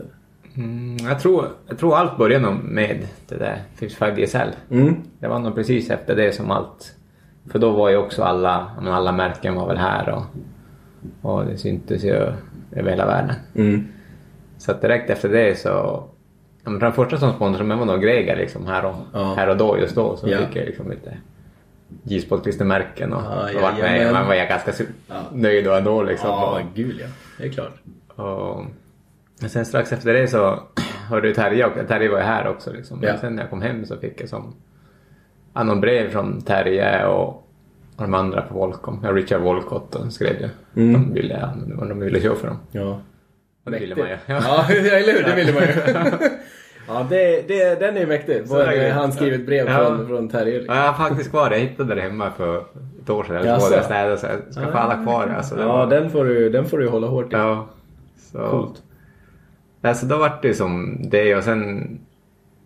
[0.58, 4.50] Mm, jag, tror, jag tror allt började nog med det där 55 DSL.
[4.72, 4.96] Mm.
[5.20, 6.94] Det var nog precis efter det som allt...
[7.52, 10.24] För då var ju också alla, alla märken var väl här och,
[11.32, 12.14] och det syntes ju
[12.72, 13.36] över hela världen.
[13.56, 13.88] Mm.
[14.58, 15.70] Så direkt efter det så...
[16.64, 19.34] Ja, men den första som sponsrade mig var nog Greger liksom här och, Ja.
[19.38, 20.18] här och då just då.
[20.18, 20.38] Så Ja.
[20.38, 21.18] fick jag liksom lite
[22.04, 23.92] J-sport-klistermärken och, Ja, och vart med.
[23.92, 24.14] jajamän.
[24.14, 24.72] Man var jag ganska
[25.08, 25.16] Ja.
[25.34, 26.30] nöjd då ändå liksom.
[26.30, 27.08] Ja, gud ja.
[27.38, 27.74] Det är klart.
[28.16, 28.66] Och, och,
[29.42, 30.60] men sen strax efter det så
[31.10, 33.00] hörde ju Terje och Terje var ju här också liksom.
[33.00, 33.18] Men Ja.
[33.18, 34.56] sen när jag kom hem så fick jag som
[35.54, 37.28] ja, någon brev från Terje och,
[37.96, 39.00] och de andra på Volcom.
[39.04, 40.50] Ja, Richard Wolcott och skrev ju.
[40.84, 40.94] Mm.
[40.94, 42.58] De ville, ja, men de ville köra för dem.
[42.72, 43.02] Ja.
[43.66, 44.18] Och det ville man ju.
[44.26, 45.24] Ja, eller hur?
[45.24, 45.70] Det ville man ju.
[46.88, 48.48] Ja, det, det, den är ju mäktig.
[48.48, 48.90] Så är det.
[48.90, 49.78] Han skrivit brev Ja.
[49.78, 50.64] från, från Terje.
[50.68, 51.58] Ja, jag har faktiskt kvar det.
[51.60, 52.66] Jag hittade det hemma för
[53.04, 53.36] ett år sedan.
[53.36, 53.68] Eller Jaså?
[53.70, 55.28] två där jag så jag ska få alla kvar.
[55.38, 57.36] Alltså, det Ja, var- den får, du, den får du hålla hårt i.
[57.36, 57.68] Ja.
[58.32, 58.48] Så.
[58.50, 58.84] Coolt.
[59.82, 62.00] Alltså då vart det som det och sen...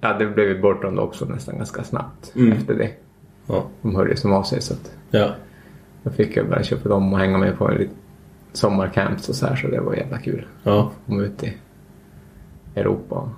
[0.02, 2.52] Ja, det blev ju bortom också nästan ganska snabbt Mm.
[2.52, 2.90] efter det.
[3.48, 3.64] Ja.
[3.82, 5.30] De hörde som av sig så att Ja.
[6.04, 7.94] då fick jag börja köpa dem och hänga med på lite
[8.54, 10.46] sommarcamps och så här så det var jävla kul.
[10.64, 10.92] Ja.
[11.06, 11.58] Komma ut i
[12.76, 13.30] Europa.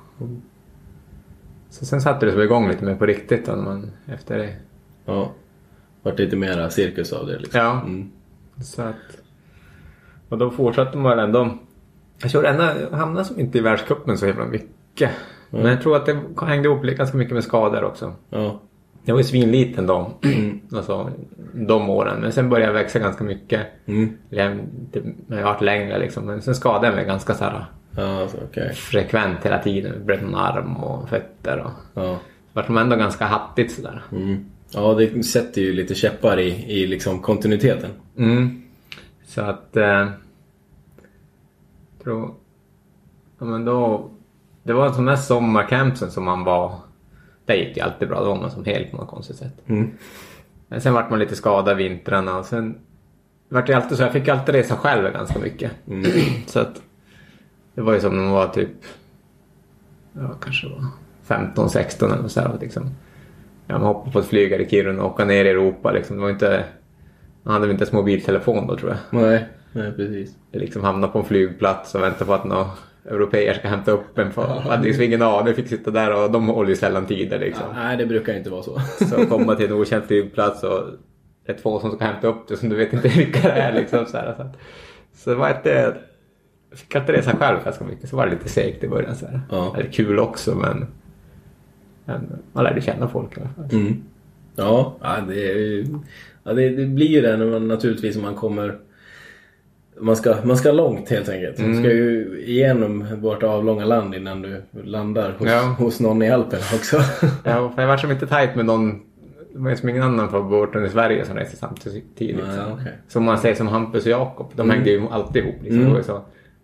[1.73, 4.53] Så sen satte det som igång lite mer på riktigt då, när man, efter det.
[5.05, 5.31] Ja.
[6.01, 7.59] Vart lite mera cirkus av det liksom.
[7.59, 7.81] Ja.
[7.81, 8.11] Mm.
[8.63, 9.21] Så att...
[10.29, 11.57] Och då fortsatte man ändå.
[12.21, 15.11] Jag körde ändå, hamnade som inte i världscupen så jävla mycket.
[15.49, 18.13] Men jag tror att det hängde ihop ganska mycket med skador också.
[18.29, 18.59] Ja.
[19.03, 20.11] Jag var ju svinliten då.
[20.75, 21.09] alltså
[21.53, 22.21] de åren.
[22.21, 23.67] Men sen började jag växa ganska mycket.
[23.85, 24.17] Mm.
[24.29, 24.59] Jag,
[25.27, 26.25] jag har varit längre liksom.
[26.25, 28.73] Men sen skadade jag mig ganska så här Ja, alltså, okej.
[28.73, 30.05] frekvent hela tiden.
[30.05, 31.71] Bröt någon arm och fötter och...
[31.93, 32.19] Ja.
[32.53, 34.03] Det vart ändå ganska hattigt sådär.
[34.11, 34.45] Mm.
[34.71, 37.91] Ja, det sätter ju lite käppar i, i liksom kontinuiteten.
[38.17, 38.63] Mm.
[39.25, 39.77] Så att...
[39.77, 40.09] Eh,
[42.03, 42.33] tror...
[43.39, 44.09] Ja men då...
[44.63, 46.75] Det var de här sommarcampsen som man var...
[47.45, 48.19] Där gick det ju alltid bra.
[48.19, 49.53] Då var man som helt på något konstigt sätt.
[49.67, 49.91] Mm.
[50.67, 52.77] Men sen vart man lite skadad vintrarna och sen...
[53.49, 54.03] Vart det alltid så.
[54.03, 55.71] Jag fick alltid resa själv ganska mycket.
[55.87, 56.11] Mm.
[56.47, 56.81] Så att...
[57.75, 58.69] Det var ju som när man var typ...
[60.13, 60.85] Ja, kanske var
[61.23, 62.89] 15, 16 eller så här, liksom.
[63.67, 66.15] Ja, man hoppade på ett flyg här i Kiruna och åka ner i Europa liksom.
[66.15, 66.63] Det var inte...
[67.43, 69.21] Man hade väl inte ens mobiltelefon då tror jag.
[69.21, 70.35] Nej, nej precis.
[70.51, 72.69] Liksom hamna på en flygplats och vänta på att några
[73.05, 74.31] europeer ska hämta upp en.
[74.31, 77.65] För, hade liksom ingen aning, fick sitta där och de håller ju sällan tider liksom.
[77.75, 78.79] Nej, det brukar inte vara så.
[79.05, 80.83] Så komma till en okänd flygplats och
[81.45, 83.73] det är två som ska hämta upp det som du vet inte vilka det är
[83.73, 84.05] liksom.
[84.05, 84.49] Så, här, så,
[85.13, 85.93] så det var jag
[86.75, 88.09] fick alltid resa själv ganska mycket.
[88.09, 89.15] Så var det lite segt i början.
[89.15, 89.41] Så här.
[89.51, 89.75] Ja.
[89.77, 90.87] Eller kul också men,
[92.05, 93.79] men man lärde känna folk i alla fall.
[93.79, 94.03] Mm.
[94.55, 95.85] Ja, ja, det, är
[96.43, 98.77] ja det, det blir ju det när man naturligtvis man kommer
[99.99, 101.59] man ska, man ska långt helt enkelt.
[101.59, 105.75] Man ska ju igenom vårt avlånga land innan du landar hos, Ja.
[105.79, 106.97] hos någon i Alperna också.
[107.43, 109.01] Ja, för jag var som inte tajt med någon
[109.53, 112.19] det var ju som ingen annan på båten i Sverige som reste samtidigt.
[112.19, 112.71] Liksom.
[112.73, 112.93] okej.
[113.07, 114.51] Som man säger som Hampus och Jakob.
[114.55, 115.55] De hängde ju alltid ihop.
[115.61, 115.75] Liksom.
[115.75, 115.85] Mm.
[115.85, 116.21] Det var ju så,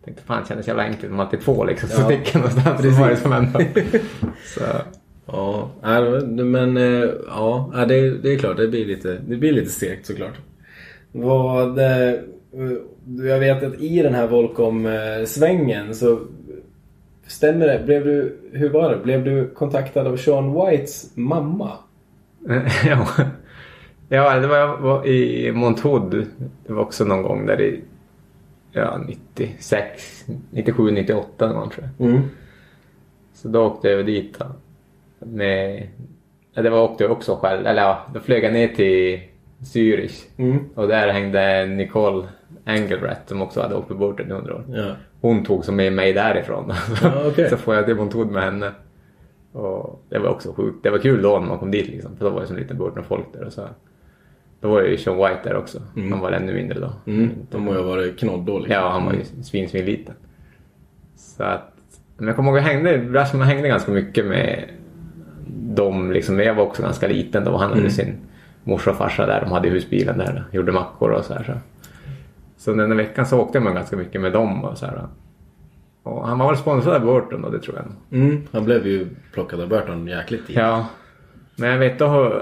[0.09, 1.89] tänkte fan kändes jävla enkelt om alltid två liksom.
[1.89, 2.05] Så Ja.
[2.05, 2.81] sticker någonstans.
[2.81, 2.95] Precis.
[2.95, 3.59] Så var det som ändå.
[4.45, 4.61] så,
[5.25, 5.71] ja,
[6.43, 10.37] men eh, ja, det, det är klart det blir lite, det blir lite segt såklart.
[11.11, 12.13] Vad, eh,
[13.19, 16.19] jag vet att i den här Volcom-svängen så
[17.29, 17.81] Stämmer det?
[17.85, 18.97] Blev du, hur var det?
[18.97, 21.71] Blev du kontaktad av Sean Whites mamma?
[22.85, 23.07] ja.
[24.09, 26.25] ja, det var, var i Monthood.
[26.67, 27.81] Det var också någon gång där i
[28.71, 32.07] ja, 96, 97, 98 någon tror jag.
[32.07, 32.21] Mm.
[33.33, 34.39] Så då åkte jag dit.
[34.39, 34.45] Då.
[35.25, 35.87] Med,
[36.53, 37.67] ja, det var åkte jag också själv.
[37.67, 39.19] Eller ja, då flög jag ner till
[39.59, 40.23] Zürich.
[40.37, 40.59] Mm.
[40.75, 42.27] Och där hängde Nicole
[42.65, 44.63] Engelbrett som också hade åkt på båten i 100 år.
[44.69, 44.95] Ja.
[45.21, 46.73] Hon tog som med mig därifrån.
[47.01, 47.49] Ja, okej.
[47.49, 48.71] så får jag till Monthood med henne.
[49.51, 50.83] Och det var också sjukt.
[50.83, 52.17] Det var kul då när man kom dit liksom.
[52.17, 53.45] För då var det så liten båt med folk där.
[53.45, 53.67] Och så.
[54.61, 55.81] Då var ju Sean White där också.
[55.95, 56.91] Han var ännu mindre då.
[57.11, 57.29] Mm.
[57.51, 58.73] De har ju varit knoddåliga.
[58.73, 60.15] Ja, han var ju svin, svin liten.
[61.15, 61.73] Så att,
[62.17, 64.63] men jag kommer ihåg att jag hängde, Rashman hängde ganska mycket med
[65.47, 66.11] dem.
[66.11, 67.57] Liksom, jag var också ganska liten då.
[67.57, 68.15] Han hade sin
[68.63, 69.41] morsa och farsa där.
[69.41, 70.43] De hade husbilen där.
[70.51, 71.43] Gjorde mackor och så här.
[71.43, 71.53] Så,
[72.57, 74.63] så den veckan så åkte man ganska mycket med dem.
[74.63, 75.07] Och så här.
[76.03, 78.19] Och han var väl sponsrad av Burton då, det tror jag.
[78.21, 78.41] Mm.
[78.51, 80.61] Han blev ju plockad av Burton jäkligt tidigt.
[80.61, 80.85] Ja.
[81.55, 82.41] Men jag vet, då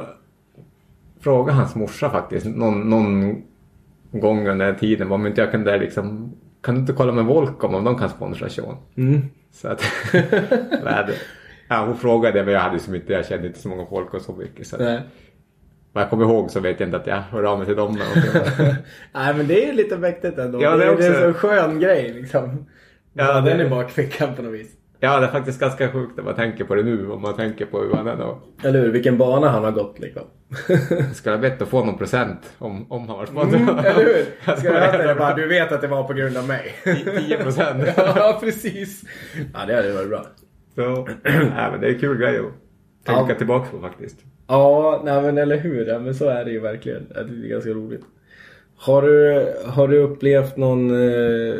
[1.22, 3.42] frågat hans morsa faktiskt någon, någon
[4.12, 7.76] gång under den tiden om inte jag kunde liksom kan du inte kolla med Volcom
[7.76, 8.76] om de kan sponsra Sean?
[8.96, 9.22] Mm.
[9.52, 9.82] Så att,
[11.68, 14.22] ja, hon frågade men jag hade som inte, jag kände inte så många folk och
[14.22, 14.68] så mycket.
[14.68, 15.02] Så att, Nej.
[15.94, 17.98] vad jag kommer ihåg så vet jag inte att jag hörde av mig till dem.
[19.14, 20.62] Nej men det är ju lite mäktigt ändå.
[20.62, 22.66] Ja, det är det är också- en så skön grej liksom.
[23.14, 24.72] Ja, den det- är bakfickan på något vis.
[25.00, 27.12] Ja, det är faktiskt ganska sjukt när man tänker på det nu.
[27.12, 28.40] Om man tänker på hur han är då.
[28.64, 28.92] Eller hur?
[28.92, 30.24] Vilken bana han har gått liksom.
[31.14, 33.62] Skulle ha bett att få någon present om, om han var sponsrad.
[33.62, 34.26] Mm, eller hur?
[34.46, 36.74] Jag haft det bara, du vet att det var på grund av mig.
[37.28, 37.84] 10 procent.
[37.98, 39.04] ja, precis.
[39.54, 40.26] Ja, det hade varit bra.
[40.76, 43.38] Så, nej, men det är en kul grej att tänka Ja.
[43.38, 44.18] tillbaka på faktiskt.
[44.48, 45.88] Ja, nej men eller hur.
[45.88, 47.08] Ja, men så är det ju verkligen.
[47.10, 48.02] Det är ganska roligt.
[48.80, 51.56] Har du, har du upplevt någon eh,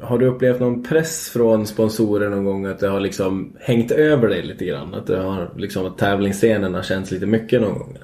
[0.00, 4.28] Har du upplevt någon press från sponsorer någon gång att det har liksom hängt över
[4.28, 4.94] dig lite grann?
[4.94, 7.98] Att det har liksom att tävlingsscenen har känts lite mycket någon gång?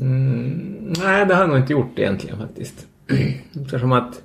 [0.00, 2.86] Mm, nej, det har jag nog inte gjort egentligen faktiskt.
[3.62, 4.22] Eftersom att...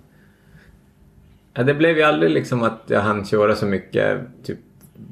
[1.53, 4.59] Ja, det blev ju aldrig liksom att jag hann köra så mycket typ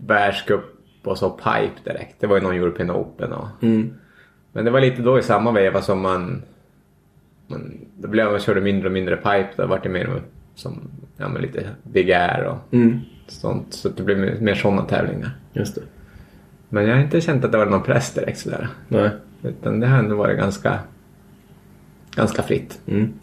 [0.06, 0.64] världscup
[1.04, 2.16] och så pipe direkt.
[2.20, 3.48] Det var ju någon European Open och...
[3.62, 3.94] Mm.
[4.52, 6.42] Men det var lite då i samma veva som man...
[7.48, 9.50] man då blev man körde mindre och mindre pipe.
[9.56, 10.22] Det vart det mer
[10.58, 13.00] som ja, men lite Air och Mm.
[13.28, 13.74] sånt.
[13.74, 15.32] Så det blev mer, sådana tävlingar.
[15.54, 15.82] Just det.
[16.70, 18.68] Men jag har inte känt att det var någon press direkt sådär.
[18.88, 19.10] Nej.
[19.44, 20.80] Utan det har ändå varit ganska,
[22.16, 22.80] ganska fritt.
[22.88, 23.14] Mm.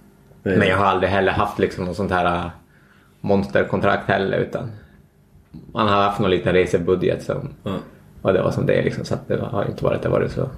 [0.43, 2.51] Det- Men jag har aldrig heller haft liksom något sånt här äh,
[3.21, 4.71] monsterkontrakt heller utan
[5.73, 7.77] man har haft någon liten resebudget som Ja.
[8.23, 10.31] och det var som det är liksom så att det har inte varit, det varit
[10.33, 10.49] så,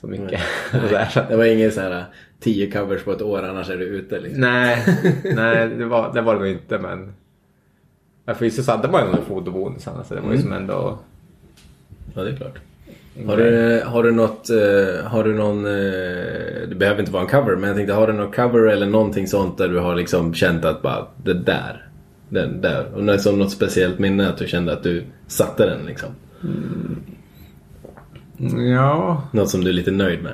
[0.00, 0.40] så mycket.
[0.90, 2.04] Så att, Det var ingen så här
[2.40, 4.40] 10 covers på ett år annars är du ute liksom.
[4.40, 4.84] nej,
[5.24, 7.12] nej det, var, det var det nog inte men
[8.24, 10.06] ja, förvisso så hade man ju någon fotobonus annars.
[10.06, 10.98] så Det var ju som ändå
[12.14, 12.58] Ja, det är klart.
[13.26, 17.28] Har du, har du något, eh, har du någon, eh, det behöver inte vara en
[17.28, 20.34] cover, men jag tänkte har du någon cover eller någonting sånt där du har liksom
[20.34, 21.88] känt att bara, det där,
[22.28, 22.86] den där.
[22.94, 26.08] Och som något speciellt minne att du kände att du satte den liksom.
[28.74, 30.32] Ja, Något som du är lite nöjd med.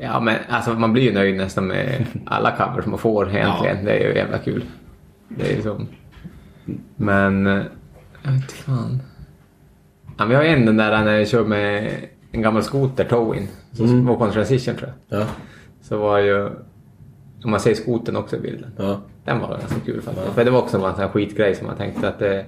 [0.00, 3.84] Ja, men alltså man blir ju nöjd nästan med alla covers man får egentligen.
[3.84, 4.64] Det är ju jävla kul.
[5.28, 5.74] Det är ju.
[6.96, 7.46] Men...
[7.46, 7.62] eh,
[8.22, 9.02] Jag vet fan.
[10.18, 11.92] Ja, vi har en den där när jag kör med
[12.32, 13.48] en gammal skoter, Towin.
[13.72, 15.20] Som var på en transition tror jag.
[15.20, 15.26] Ja,
[15.82, 16.46] Så var ju...
[17.44, 18.70] Om man ser skoten också i bilden.
[18.76, 20.28] ja, Den var ganska kul faktiskt.
[20.34, 22.44] För det var också en sån här skitgrej som man tänkte att det...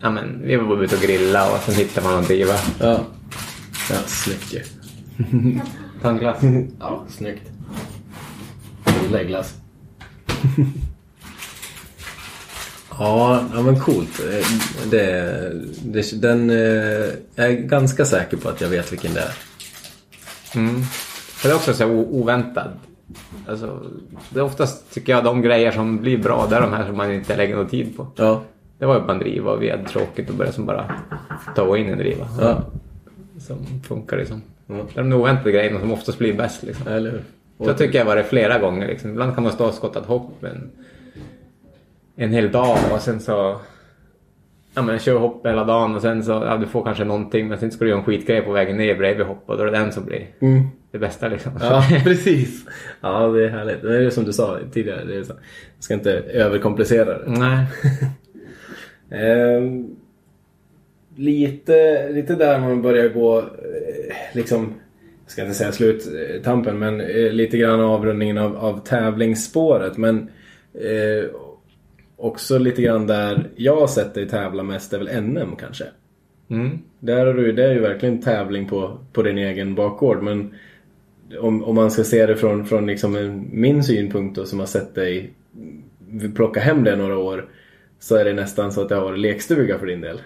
[0.00, 2.54] Ja men vi var bara ute och grilla och sen hittade man någon driva.
[2.80, 2.98] ja.
[3.90, 4.60] Ja, snyggt ju.
[6.02, 6.38] Ta en glass.
[6.80, 7.50] Ja, snyggt.
[8.84, 9.54] Jag gillar glass.
[12.98, 14.20] ja, ja, men coolt.
[14.20, 14.46] Eh,
[14.90, 15.52] Det,
[15.84, 16.56] det, den, eh,
[17.34, 19.32] jag är ganska säker på att jag vet vilken det är.
[20.54, 20.82] Mm.
[20.82, 22.70] För det är också så här o- oväntad.
[23.48, 23.82] Alltså,
[24.30, 26.96] det är oftast tycker jag de grejer som blir bra, det är de här som
[26.96, 28.06] man inte lägger någon tid på.
[28.16, 28.42] Ja,
[28.78, 30.94] Det var ju bara en driva och vi hade tråkigt och började som bara
[31.56, 32.28] ta in en driva.
[32.40, 32.62] ja.
[33.38, 33.56] Som
[33.88, 34.42] funkar liksom.
[34.66, 34.74] Ja.
[34.94, 36.86] Det är de oväntade grejerna som oftast blir bäst liksom.
[36.88, 37.22] eller hur?
[37.66, 39.10] Så tycker jag var det flera gånger liksom.
[39.10, 40.70] Ibland kan man stå och skotta ett hopp en,
[42.16, 43.60] en hel dag och sen så
[44.74, 47.58] Ja men kör hopp hela dagen och sen så, ja du får kanske någonting men
[47.58, 49.78] sen ska du göra en skitgrej på vägen ner bredvid hopp och då är det
[49.78, 50.62] den som blir Mm.
[50.90, 51.52] det bästa liksom.
[51.60, 52.64] Ja, precis.
[53.00, 53.82] Ja, det är härligt.
[53.82, 55.04] Det är som du sa tidigare.
[55.04, 55.32] Det är så.
[55.76, 57.24] Jag ska inte överkomplicera det.
[57.26, 57.66] Nej.
[59.10, 59.96] Ehm,
[61.16, 64.74] lite, lite där man börjar gå eh, liksom
[65.26, 69.96] ska inte säga sluttampen, men eh, lite grann avrundningen av, av tävlingsspåret.
[69.96, 70.30] Men
[70.74, 71.30] eh,
[72.16, 75.84] också lite grann där jag har sett dig tävla mest är väl NM kanske.
[76.50, 76.78] Mm.
[77.00, 80.22] Där har du, det är ju verkligen tävling på, på din egen bakgård.
[80.22, 80.54] Men
[81.40, 84.94] om, om man ska se det från, från liksom min synpunkt då, som har sett
[84.94, 85.30] dig
[86.34, 87.48] plocka hem det några år.
[87.98, 90.20] Så är det nästan så att det har varit lekstuga för din del.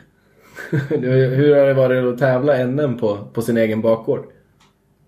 [0.90, 4.24] Hur har det varit att tävla NM på, på sin egen bakgård?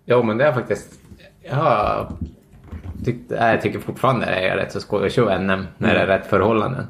[0.05, 0.99] Jo, men det är faktiskt...
[1.49, 2.11] Har
[3.05, 5.99] tyckt, nej, jag tycker fortfarande det är rätt så skoj att köra NM när det
[5.99, 6.87] är rätt förhållanden.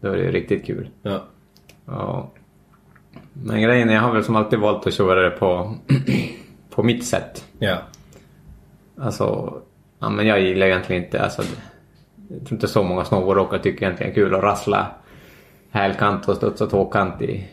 [0.00, 0.88] Då är det riktigt kul.
[1.02, 1.24] Ja.
[1.86, 2.30] Ja.
[3.32, 5.74] Men grejen är, jag har väl som alltid valt att köra det på,
[6.70, 7.44] på mitt sätt.
[7.58, 7.78] Ja.
[9.00, 9.54] Alltså,
[9.98, 11.42] ja, men jag gillar egentligen inte, alltså,
[12.28, 14.86] jag tror inte så många snowboardåkare tycker egentligen det är kul att rassla
[15.70, 17.48] hälkant och studsa tvåkant i,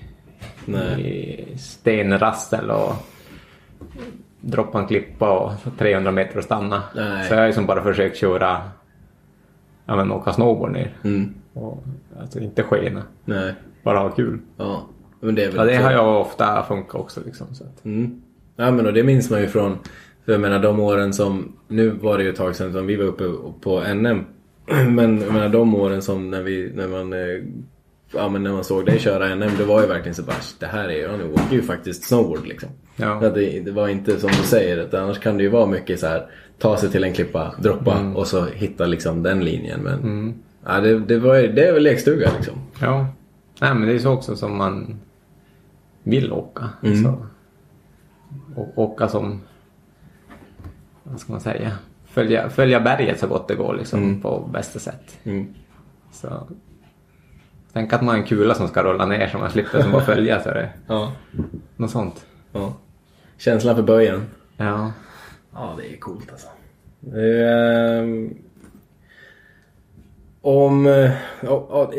[0.66, 1.02] Nej.
[1.54, 2.94] i stenrassel och
[4.42, 6.84] droppa en klippa och 300 meter och stanna.
[6.96, 7.28] Nej.
[7.28, 8.62] Så jag har liksom bara försökt köra,
[9.86, 10.94] ja men åka snowboard ner.
[11.04, 11.34] Mm.
[11.54, 11.84] Och,
[12.20, 13.54] alltså inte skena, Nej.
[13.84, 14.40] bara ha kul.
[14.58, 14.86] Ja.
[15.20, 17.56] Men det är väl Ja, det har jag ofta funkat också liksom.
[17.56, 18.22] Så att, Mm.
[18.56, 19.78] Ja men och det minns man ju från,
[20.26, 22.96] för jag menar de åren som, nu var det ju ett tag sedan som vi
[22.96, 23.24] var uppe
[23.62, 24.26] på NM.
[24.96, 27.44] Men jag menar de åren som när vi, när man, eh,
[28.14, 30.66] ja men när man såg dig köra NM, det var ju verkligen så bara, det
[30.66, 32.70] här är ju, han åker ju faktiskt snowboard liksom.
[32.96, 33.20] Ja.
[33.20, 36.08] Det, det var inte som du säger, att annars kan det ju vara mycket så
[36.08, 36.28] här,
[36.60, 39.80] ta sig till en klippa, droppa och så hitta liksom den linjen.
[39.82, 40.34] Men
[40.66, 42.54] ja, det, det, var, det är väl lekstuga liksom.
[42.82, 43.08] Ja.
[43.62, 45.00] Nej, men det är så också som man
[46.04, 46.70] vill åka.
[46.82, 47.28] Alltså,
[48.56, 49.42] och åka som,
[51.04, 51.72] vad ska man säga,
[52.06, 55.20] följa, följa berget så gott det går liksom på bästa sätt.
[55.24, 55.54] Mm.
[56.12, 56.48] Så,
[57.76, 60.02] tänk att man har en kula som ska rulla ner så man slipper som bara
[60.06, 61.12] följa så är det Ja.
[61.76, 62.26] något sånt.
[62.52, 62.74] ja.
[63.38, 64.26] Känslan för böjen.
[64.58, 64.92] Ja.
[65.54, 66.48] Ja, det är coolt alltså.
[67.20, 68.34] Ehm,
[70.42, 70.86] om...
[71.42, 71.92] ja, ja,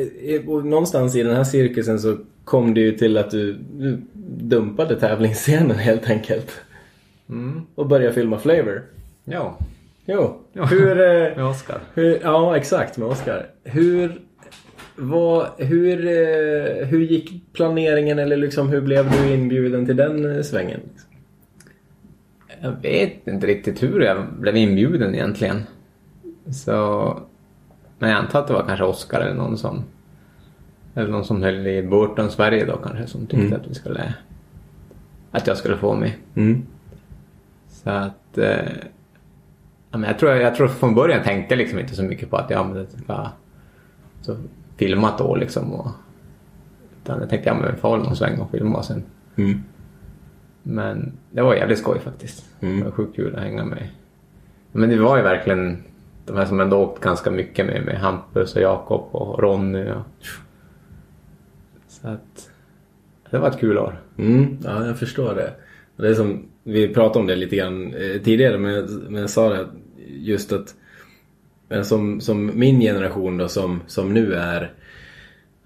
[0.46, 4.02] och någonstans i den här cirkusen så kom det ju till att du, du
[4.38, 6.60] dumpade tävlingsscenen helt enkelt.
[7.74, 8.82] Och började filma Flavor.
[9.24, 9.58] Ja,
[10.08, 10.40] Jo.
[10.52, 10.64] Ja.
[10.64, 11.80] Hur, eh, med Oskar.
[11.94, 12.20] hur...
[12.22, 13.46] Ja, exakt med Oscar.
[13.64, 14.20] Hur...
[14.96, 20.42] Vad, hur, eh, hur gick planeringen eller liksom hur blev du inbjuden till den eh,
[20.42, 20.80] svängen?
[22.60, 25.62] Jag vet inte riktigt hur jag blev inbjuden egentligen.
[26.52, 27.20] Så...
[27.98, 29.84] Men jag antar att det var kanske Oskar eller någon som...
[30.94, 34.14] Eller någon som höll i Burton Sverige då kanske som tyckte att vi skulle...
[35.30, 36.18] Att jag skulle få mig.
[36.34, 36.66] Mm.
[37.68, 38.38] Så att...
[38.38, 38.72] Eh,
[39.90, 42.36] ja, men jag, tror, jag tror från början tänkte jag liksom inte så mycket på
[42.36, 43.28] att ja, men det ska...
[44.20, 44.36] Så
[44.76, 45.72] filmat då liksom.
[45.72, 45.90] Och,
[47.02, 49.02] utan jag tänkte ja men vi får hålla någon sväng och filma sen.
[49.36, 49.62] Mm.
[50.62, 52.44] Men det var jävligt skoj faktiskt.
[52.60, 52.78] Mm.
[52.78, 53.88] Det var sjukt kul att hänga med.
[54.72, 55.82] Men det var ju verkligen
[56.26, 59.90] de här som ändå åkt ganska mycket med, med Hampus och Jakob och Ronny.
[59.90, 60.26] Och...
[61.88, 62.50] Så att
[63.30, 64.00] det var ett kul år.
[64.18, 65.54] Mm, ja, jag förstår det.
[65.96, 69.30] Det är som, vi pratade om det lite grann eh, tidigare, men, jag- men jag
[69.30, 69.66] sa det
[70.08, 70.74] just att
[71.68, 74.72] men som, som min generation då som, som nu är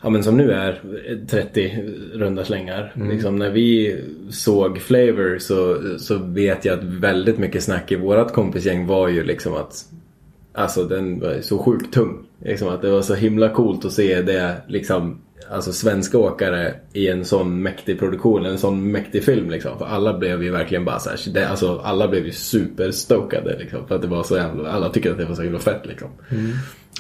[0.02, 0.80] Ja men som nu är
[1.26, 2.92] 30 runda slängar.
[3.10, 8.32] Liksom när vi såg Flavor så, så vet jag att väldigt mycket snack i vårat
[8.32, 9.84] kompisgäng var ju liksom att
[10.52, 12.26] Alltså den var så sjukt tung.
[12.44, 15.20] Liksom att det var så himla coolt att se det liksom
[15.52, 19.78] Alltså svenska åkare i en sån mäktig produktion, en sån mäktig film liksom.
[19.78, 23.88] För alla blev ju verkligen bara så här, det, alltså alla blev ju superstokade liksom.
[23.88, 26.08] För att det var så jävla, alla tycker att det var så himla fett liksom.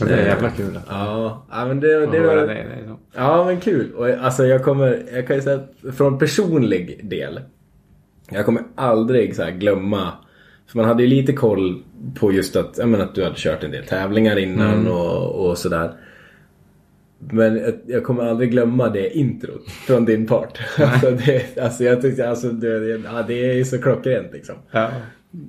[0.00, 2.36] Och det är jävla kul att Ja, ja men det, det var...
[2.36, 2.66] det.
[3.14, 3.92] Ja men kul.
[3.94, 5.60] Och alltså jag kommer, jag kan ju säga
[5.96, 7.40] från personlig del.
[8.30, 10.12] Jag kommer aldrig så här glömma.
[10.70, 11.82] För man hade ju lite koll
[12.14, 15.58] på just att, jag menar, att du hade kört en del tävlingar innan och, och
[15.58, 15.92] sådär.
[17.18, 20.58] Men jag, kommer aldrig glömma det introt från din part.
[20.78, 24.54] alltså, det, alltså jag tyckte, alltså det, ja, det är så klockrent liksom.
[24.70, 24.90] Ja.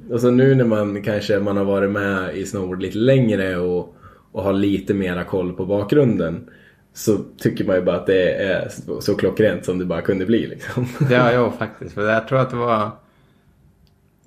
[0.09, 3.95] Och så nu när man kanske man har varit med i snowboard lite längre och,
[4.31, 6.49] och har lite mera koll på bakgrunden.
[6.93, 10.25] Så tycker man ju bara att det är så, så klockrent som det bara kunde
[10.25, 10.87] bli liksom.
[11.09, 11.93] Ja, jo faktiskt.
[11.93, 12.91] För jag tror att det var...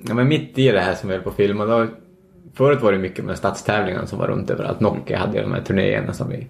[0.09, 1.64] Ja, men mitt i det här som vi höll på att filma.
[1.64, 1.87] Då...
[2.55, 4.81] Förut var det mycket med stadstävlingarna som var runt överallt.
[4.81, 6.47] Nokia hade ju de här turnéerna som vi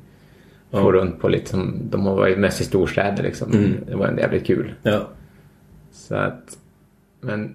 [0.70, 1.50] for runt på lite.
[1.50, 3.76] Som, de har varit mest i storstäder liksom.
[3.86, 4.74] Det var en jävligt kul.
[4.82, 5.08] ja.
[5.92, 6.58] Så att...
[7.20, 7.54] Men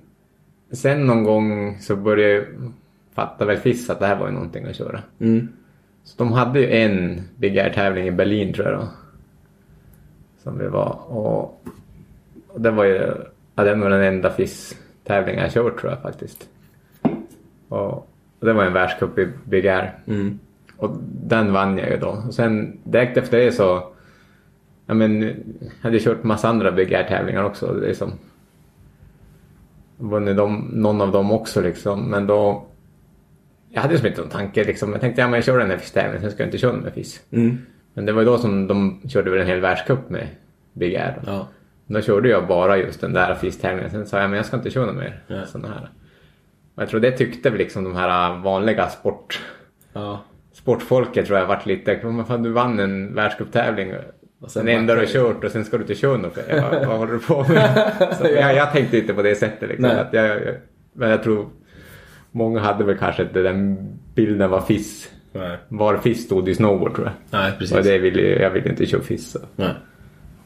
[0.72, 2.46] sen någon gång så började jag
[3.14, 5.02] fatta väl Fiss att det här var ju någonting att köra.
[5.20, 5.48] Mm.
[6.04, 8.88] Så de hade ju en Big Air-tävling i Berlin tror jag då.
[10.44, 11.64] Som vi var och,
[12.48, 13.12] och det var ju,
[13.56, 14.76] ja, den var den enda FIS
[15.10, 16.50] tävlingar jag kört tror jag faktiskt.
[17.70, 17.94] Och,
[18.40, 19.94] och det var en världscup i Big Air.
[20.08, 20.40] Mm.
[20.78, 22.24] Och den vann jag ju då.
[22.28, 23.94] Och sen direkt efter det så...
[24.86, 25.34] Ja men, jag
[25.82, 27.74] hade kört massa andra Big Air-tävlingar också.
[27.74, 28.12] Det är som...
[29.98, 32.10] Vunnit dem, någon av dem också liksom.
[32.10, 32.66] Men då...
[33.70, 34.92] Jag hade som inte någon tanke liksom.
[34.92, 36.94] Jag tänkte ja men jag kör den här FIS-tävlingen, sen ska jag inte köra med
[36.94, 37.22] FIS.
[37.32, 37.58] Mm.
[37.94, 40.28] Men det var ju då som de körde en hel världscup med
[40.74, 41.22] Big Air.
[41.26, 41.48] Ja.
[41.90, 43.92] Då körde jag bara just den där FIS-tävlingen.
[43.92, 45.46] Sen sa jag men jag ska inte köra mer Ja.
[45.46, 45.90] sådana här.
[46.76, 49.40] Och jag tror det tyckte väl liksom de här vanliga sport
[49.94, 50.24] Ja.
[50.54, 53.94] sportfolket tror jag varit lite, men fan du vann en världscuptävling.
[54.42, 56.38] Och sen Den enda du har kört och sen ska du inte köra något.
[56.50, 57.94] Jag bara, Vad håller du på med?
[58.20, 59.86] Så jag, jag tänkte inte på det sättet liksom.
[59.90, 60.56] Att jag, jag,
[60.94, 61.50] men jag tror
[62.32, 63.78] många hade väl kanske inte den
[64.16, 65.58] bilden vad FIS, Nej.
[65.68, 67.40] var FIS stod i snowboard tror jag.
[67.40, 67.86] Nej, Och precis.
[67.86, 69.32] det ville, jag ville inte köra FIS.
[69.32, 69.74] Så, Nej.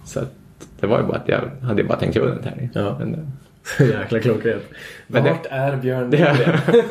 [0.05, 0.33] så att,
[0.79, 2.71] det var ju bara att jag hade bara tänkt köra den tävlingen.
[2.73, 2.95] Ja.
[2.99, 3.13] Men,
[3.79, 4.63] eh, jäkla klockrent.
[5.07, 6.57] Men det- Vart är Björn Det- Nygren?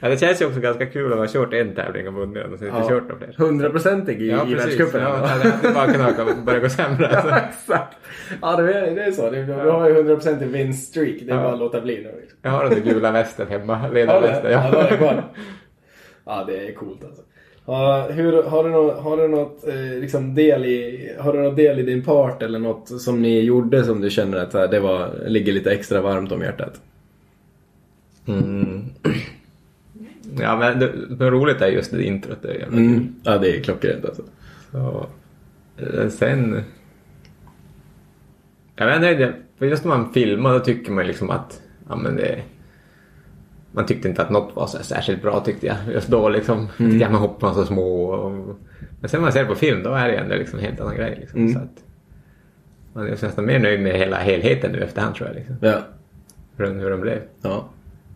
[0.00, 2.58] ja, det känns ju också ganska kul att ha kört en tävling och vunnit och
[2.58, 3.34] sen inte kört några fler.
[3.46, 5.02] Hundraprocentig i, Ja, i världscupen.
[5.02, 7.08] Ja, det hade bara kunnat börja gå sämre.
[7.12, 7.34] Ja, Alltså.
[7.48, 7.96] exakt.
[8.42, 9.30] Ja, det är, det är så.
[9.30, 11.16] Det, du har ju 100% i vinststreak.
[11.22, 11.42] Det är Ja.
[11.42, 12.12] bara att låta bli nu.
[12.42, 13.80] Jag har den gula västen hemma.
[13.82, 14.52] Ja, det, Ledarvästen.
[14.52, 15.24] ja, det jag kvar.
[16.24, 17.22] Ja, det är coolt alltså.
[17.66, 21.56] Ja, hur, har du något, har du något eh, liksom del i, har du något
[21.56, 25.10] del i din part eller något som ni gjorde som du känner att det var,
[25.26, 26.80] ligger lite extra varmt om hjärtat?
[28.26, 28.84] Mm.
[30.40, 32.42] Ja, men det, det roligt är just det introt.
[32.42, 32.66] Det är.
[32.66, 33.14] Mm.
[33.22, 34.22] Ja, det är klockrent alltså.
[34.70, 35.06] Så,
[35.76, 36.62] eh, sen...
[38.76, 42.16] Jag vet inte, för just när man filmar då tycker man liksom att ja, men
[42.16, 42.42] det,
[43.72, 45.76] man tyckte inte att något var så särskilt bra tyckte jag.
[45.92, 46.68] Just då liksom.
[46.78, 47.00] Mm.
[47.00, 48.04] Jag man hoppar så små.
[48.04, 48.32] Och,
[49.00, 50.80] men sen när man ser det på film då är det ändå liksom en helt
[50.80, 51.16] annan grej.
[51.20, 51.40] Liksom.
[51.40, 51.52] Mm.
[51.52, 51.84] Så att,
[52.92, 55.36] man är nästan mer nöjd med hela helheten nu efterhand tror jag.
[55.36, 55.56] Liksom.
[55.60, 55.78] Ja.
[56.56, 57.18] Hur, hur den blev.
[57.42, 57.68] Ja.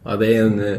[0.05, 0.79] Ja, det är en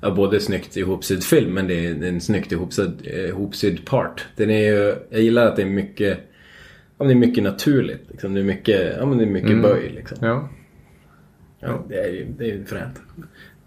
[0.00, 4.26] ja, både snyggt ihopsydd film men det är en snyggt ihopsydd, eh, ihopsydd part.
[4.36, 6.18] Den är ju, jag gillar att det är mycket,
[6.98, 8.02] ja, det är mycket naturligt.
[8.10, 8.34] Liksom.
[8.34, 9.62] Det är mycket, ja, men det är mycket Mm.
[9.62, 10.18] böj liksom.
[10.20, 10.48] Ja.
[11.60, 13.00] Ja, det är ju det är fränt.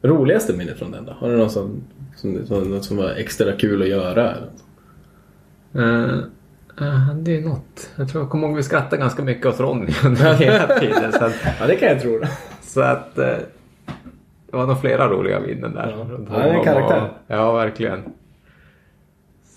[0.08, 1.12] Roligaste minnet från den då?
[1.12, 1.84] Har du något som,
[2.16, 4.32] som, som, som var extra kul att göra?
[4.34, 4.50] Eller?
[5.76, 6.20] Uh,
[6.80, 7.90] jag hade ju något.
[7.96, 11.12] Jag tror jag kommer ihåg att vi skrattade ganska mycket åt Ronny under hela tiden.
[11.12, 12.22] Så att, Ja, det kan jag tro.
[12.62, 13.26] så att eh,
[14.48, 15.90] det var nog flera roliga minnen där.
[15.98, 16.06] Ja.
[16.30, 17.02] Han är en karaktär.
[17.02, 18.04] Och, ja, verkligen.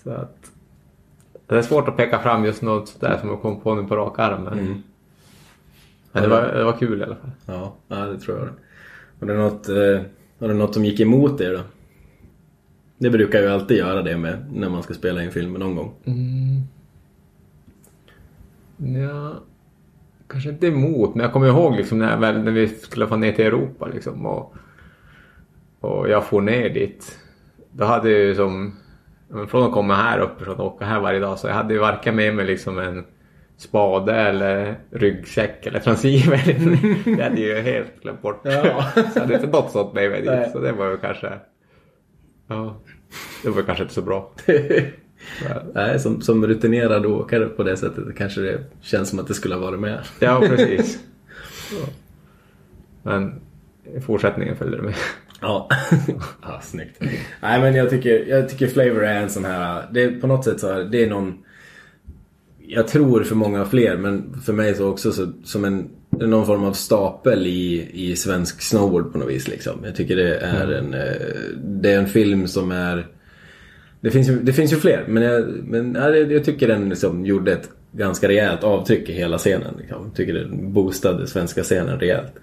[0.03, 0.35] Så att
[1.47, 3.95] det är svårt att peka fram just något sådär som jag kom på nu på
[3.95, 4.43] rak arm.
[4.43, 4.83] Men, Mm.
[6.11, 7.31] men det, var, det var kul i alla fall.
[7.45, 8.47] Ja, ja, det tror jag.
[9.19, 10.01] Var det något, eh,
[10.39, 11.61] var det något som gick emot er då?
[12.97, 15.93] Det brukar ju alltid göra det med när man ska spela in film någon gång.
[16.05, 16.61] Mm.
[19.01, 19.33] Ja,
[20.27, 23.31] kanske inte emot, men jag kommer ihåg liksom när, väl, när vi skulle få ner
[23.31, 24.55] till Europa liksom och,
[25.79, 27.19] och jag får ner dit.
[27.71, 28.75] Då hade jag ju som,
[29.47, 32.15] från att komma här uppifrån och åka här varje dag så jag hade ju varken
[32.15, 33.05] med mig liksom en
[33.59, 36.41] spade eller ryggsäck eller transceiver.
[37.17, 38.41] det hade ju helt glömt bort.
[38.43, 38.85] Ja.
[39.13, 40.51] så hade inte något sånt med mig dit.
[40.51, 41.33] Så det var ju kanske,
[42.47, 42.81] ja,
[43.43, 44.31] det var kanske inte så bra.
[45.73, 49.55] Nej, som, som rutinerad åkare på det sättet kanske det känns som att det skulle
[49.55, 49.99] ha varit med.
[50.19, 50.99] Ja, precis.
[53.03, 53.41] Men
[53.95, 54.95] i fortsättningen följde det med.
[55.41, 55.69] Ja.
[56.41, 57.01] ja, snyggt.
[57.41, 60.59] Nej men jag tycker, jag tycker Flavor är en sån här, det på något sätt
[60.59, 61.43] så här, det är någon
[62.71, 66.63] jag tror för många fler, men för mig så också så, som en någon form
[66.63, 69.47] av stapel i, i svensk snowboard på något vis.
[69.47, 69.79] Liksom.
[69.83, 73.07] Jag tycker det är en, eh, det är en film som är...
[74.01, 77.25] Det finns ju, det finns ju fler, men jag, men, ja, jag tycker den liksom
[77.25, 79.73] gjorde ett ganska rejält avtryck i hela scenen.
[79.77, 80.03] Liksom.
[80.05, 82.33] Jag tycker den boostade svenska scenen rejält.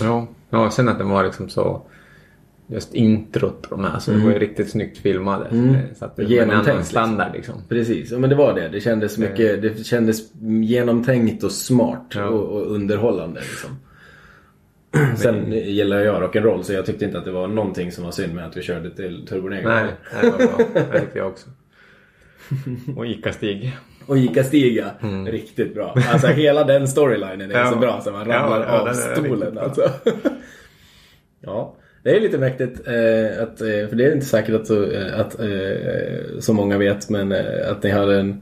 [0.00, 1.82] Ja, ja sen att den var liksom så...
[2.66, 5.46] Just introt på de här, så det var ju riktigt snyggt filmade.
[5.48, 5.76] Mm.
[5.94, 6.84] Så att det var en Genomtänkt, annan liksom.
[6.90, 7.54] standard liksom.
[7.68, 8.68] Precis, ja, men det var det.
[8.68, 12.24] Det kändes mycket, det kändes genomtänkt och smart Ja.
[12.28, 13.40] och, och underhållande.
[13.40, 13.70] Liksom.
[15.16, 18.34] Sen gillar jag rock'n'roll så jag tyckte inte att det var någonting som var synd
[18.34, 19.68] med att vi körde till Turbonego.
[19.68, 19.86] Nej,
[20.22, 20.58] det var bra.
[20.74, 21.50] Det tyckte jag också.
[22.96, 23.76] Och Ica-Stig.
[24.06, 24.90] Och Ica-stiga,
[25.26, 25.96] riktigt bra.
[26.12, 27.56] Alltså hela den storylinen är Mm.
[27.66, 27.70] Ja.
[27.72, 29.90] så bra så man ramlar ja, av stolen alltså.
[31.40, 35.20] ja, det är lite mäktigt eh, att, eh, för det är inte säkert att, eh,
[35.20, 38.40] att eh, så många vet, men eh, att ni hade en,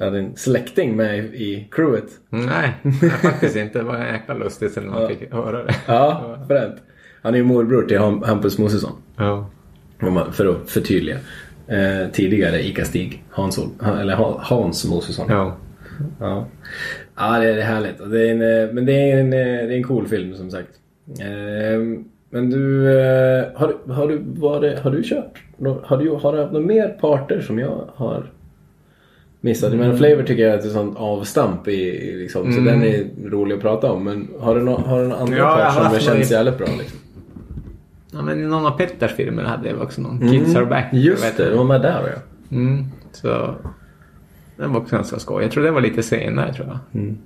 [0.00, 2.04] hade en släkting med i crewet.
[2.28, 3.78] Nej, nej, faktiskt inte.
[3.78, 5.08] Det var jäkla lustigt sen man Ja.
[5.08, 5.74] fick höra det.
[5.86, 6.76] Ja, fränt.
[7.22, 8.92] Han är ju morbror till Ham- Hampus Mosesson.
[9.16, 9.50] Ja.
[10.32, 11.16] För att förtydliga.
[11.68, 13.24] Eh, tidigare Ica-Stig.
[13.30, 13.58] Hans,
[14.00, 15.26] eller Hans Mosesson.
[15.30, 15.56] Ja.
[16.20, 16.46] Ja,
[17.16, 17.98] ja det, är, härligt.
[18.10, 20.50] Det är en, eh, men det är, en, eh, det är en cool film som
[20.50, 20.68] sagt.
[21.20, 25.42] Ehm, men du, eh, har, har du varit, har du kört?
[25.84, 28.30] Har du, har du haft några mer parter som jag har
[29.40, 29.70] missat?
[29.70, 33.04] Jag menar Flavor tycker jag är ett sånt avstamp i, i liksom, så den är
[33.30, 34.04] rolig att prata om.
[34.04, 36.58] Men har du, no, har du några andra Ja, part som har känts några- jävligt
[36.58, 36.98] bra liksom?
[38.12, 40.30] Ja, men i någon av Petters filmer hade jag också någon.
[40.30, 40.86] Kids are back.
[40.92, 41.56] Just det, du.
[41.56, 42.20] var med där ja.
[42.56, 43.54] Mm, så
[44.56, 45.42] den var också ganska skoj.
[45.42, 47.00] Jag tror det var lite senare tror jag.
[47.02, 47.18] Mm.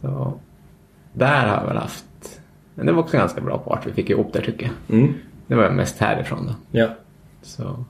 [0.00, 0.32] Så
[1.12, 2.04] där har jag väl haft.
[2.74, 4.98] Men det var också ganska bra part vi fick ihop där tycker jag.
[4.98, 5.14] Mm.
[5.46, 6.78] Det var mest härifrån då.
[6.78, 6.88] Ja.
[7.42, 7.84] Så.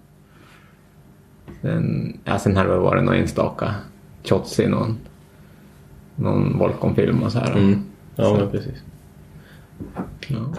[1.63, 3.75] Sen, ja, sen har det väl varit någon enstaka
[4.25, 4.99] shots i någon,
[6.17, 7.57] någon Volcom-film och så här.
[7.57, 7.79] Mm.
[8.17, 8.47] Ja, Så.
[8.47, 8.83] precis.
[10.29, 10.55] Ja.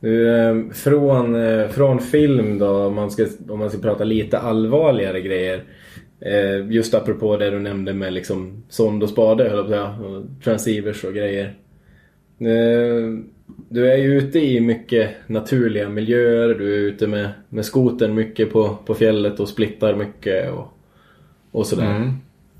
[0.00, 4.38] Du, eh, från, eh, från film då, om man, ska, om man ska prata lite
[4.38, 5.64] allvarligare grejer.
[6.20, 9.98] Eh, just apropå det du nämnde med liksom sond och spade, höll jag på att
[9.98, 11.54] säga, och transceivers och grejer.
[13.74, 18.52] Du är ju ute i mycket naturliga miljöer, du är ute med, med skoten mycket
[18.52, 20.78] på, på fjället och splittar mycket och,
[21.50, 21.96] och sådär.
[21.96, 22.12] Mm.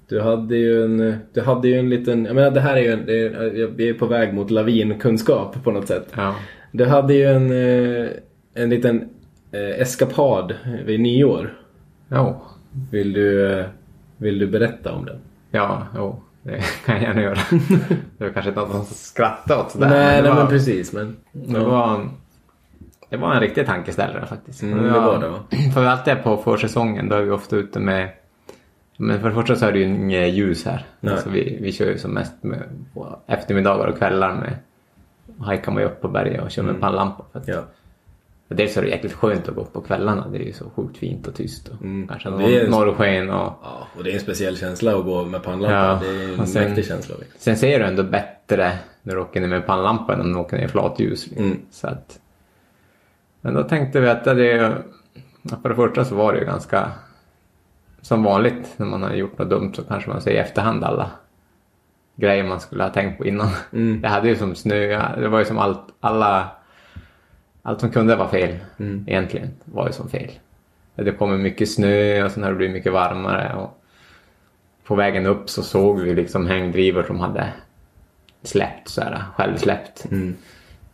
[0.09, 2.93] Du hade ju en, du hade ju en liten, jag menar det här är ju
[2.93, 6.12] en, är, vi är på väg mot lavinkunskap på något sätt.
[6.17, 6.35] Ja.
[6.73, 8.09] Du hade ju en, eh,
[8.55, 9.09] en liten
[9.53, 10.55] eh, eskapad
[10.85, 11.59] vid nyår.
[12.09, 12.41] Jo.
[12.91, 13.67] Vill du, eh,
[14.17, 15.19] vill du berätta om den?
[15.51, 16.23] Ja, jo.
[16.45, 17.34] Det kan jag gärna göra.
[18.18, 19.88] det var kanske inte något som skrattade åt sådär.
[19.88, 20.92] nej, det nej var, men precis.
[20.92, 22.09] Men, Det var,
[23.09, 24.62] det var en riktig tankeställare faktiskt.
[24.62, 25.38] Mm, det var det, va?
[25.74, 28.09] För vi alltid är på försäsongen då är vi ofta ute med
[28.97, 30.86] men för det första så är det ju inget ljus här.
[31.01, 31.12] Nej.
[31.14, 32.62] Alltså vi, vi kör ju som mest med,
[32.95, 34.57] på eftermiddagar och kvällar med
[35.38, 37.24] hajkar man ju upp på berget och kör med pannlampa.
[37.32, 37.62] För att, ja.
[38.49, 40.28] Dels är det jäkligt skönt att gå upp på kvällarna.
[40.28, 41.68] Det är ju så sjukt fint och tyst.
[41.68, 42.09] Och Mm.
[42.09, 45.74] Kanske är- norrsken och ja, och det är en speciell känsla att gå med pannlampa.
[45.76, 47.14] Ja, Det är en sen- mäktig känsla.
[47.18, 47.36] Liksom.
[47.40, 48.72] Sen ser du ändå bättre
[49.03, 51.26] när du åker ner med pannlampa än om du åker ner i flatljus.
[51.26, 51.45] Liksom.
[51.47, 51.61] Mm.
[51.70, 52.18] Så att,
[53.40, 54.76] men då tänkte vi att det,
[55.62, 56.90] för det första så var det ju ganska
[58.01, 61.11] som vanligt när man har gjort något dumt så kanske man ser i efterhand alla
[62.16, 63.49] grejer man skulle ha tänkt på innan.
[63.72, 64.01] Mm.
[64.01, 66.49] Det hade ju som snö, det var ju som allt, alla,
[67.67, 69.05] allt som kunde vara fel Mm.
[69.09, 70.31] egentligen var ju som fel.
[70.95, 73.81] Det kommer mycket snö och sen har det blivit mycket varmare och
[74.85, 77.53] på vägen upp så såg vi liksom hängdrivor som hade
[78.43, 80.07] släppt så här, självsläppt.
[80.11, 80.35] Mm.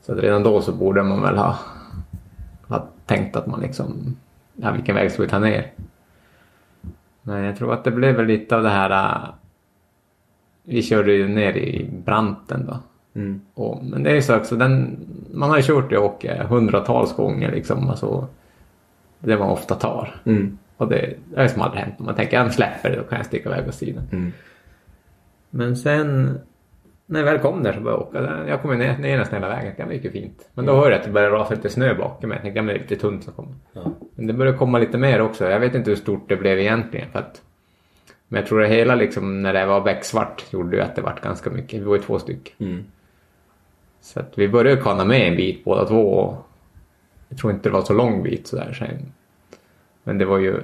[0.03, 1.59] Så redan då så borde man väl ha,
[2.69, 4.17] ha tänkt att man liksom,
[4.57, 5.73] ja vilken väg ska vi ta ner?
[7.23, 9.29] Men jag tror att det blev väl lite av det här, äh,
[10.63, 12.79] vi körde ju ner i branten då.
[13.15, 13.41] Mm.
[13.55, 14.99] Och, men det är ju så också, den,
[15.33, 17.91] man har ju kört i åker hundratals gånger liksom.
[17.91, 18.29] Alltså,
[19.19, 20.21] det man ofta tar.
[20.25, 20.59] Mm.
[20.77, 21.99] Och det, det är som aldrig hänt.
[21.99, 24.05] Man tänker, jag släpper det, då kan jag sticka iväg åt sidan.
[24.13, 24.33] Mm.
[25.51, 26.39] Men sen
[27.11, 28.49] när jag väl kom där så började jag åka.
[28.49, 29.89] Jag kom ner, ner nästan hela vägen.
[29.89, 30.49] Det gick ju fint.
[30.55, 32.37] Men då hörde jag att det började rasa lite snö bakom mig.
[32.37, 33.55] Jag tänkte, men det är lite tunt som kommer.
[33.73, 33.93] Ja.
[34.15, 35.51] Men det började komma lite mer också.
[35.51, 37.11] Jag vet inte hur stort det blev egentligen.
[37.11, 37.43] För att,
[38.29, 41.21] men jag tror det hela liksom, när det var becksvart gjorde ju att det vart
[41.21, 41.81] ganska mycket.
[41.81, 42.55] Vi var ju två stycken.
[42.59, 42.85] Mm.
[44.01, 46.37] Så att vi började kana med en bit båda två.
[47.29, 49.13] Jag tror inte det var så lång bit sådär sen.
[50.03, 50.63] Men det var ju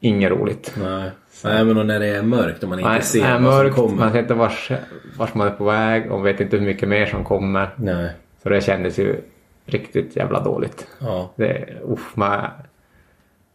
[0.00, 0.74] inget roligt.
[0.82, 1.10] Nej.
[1.44, 3.84] Nej, men när det är mörkt och man inte Nej, ser är vad mörkt, som
[3.88, 3.98] kommer.
[3.98, 4.70] man ser inte vars,
[5.18, 7.68] vars man är på väg och vet inte hur mycket mer som kommer.
[7.76, 8.10] Nej.
[8.42, 9.20] Så det kändes ju
[9.66, 10.86] riktigt jävla dåligt.
[11.00, 11.30] Ja.
[11.36, 12.50] Det, uff, man,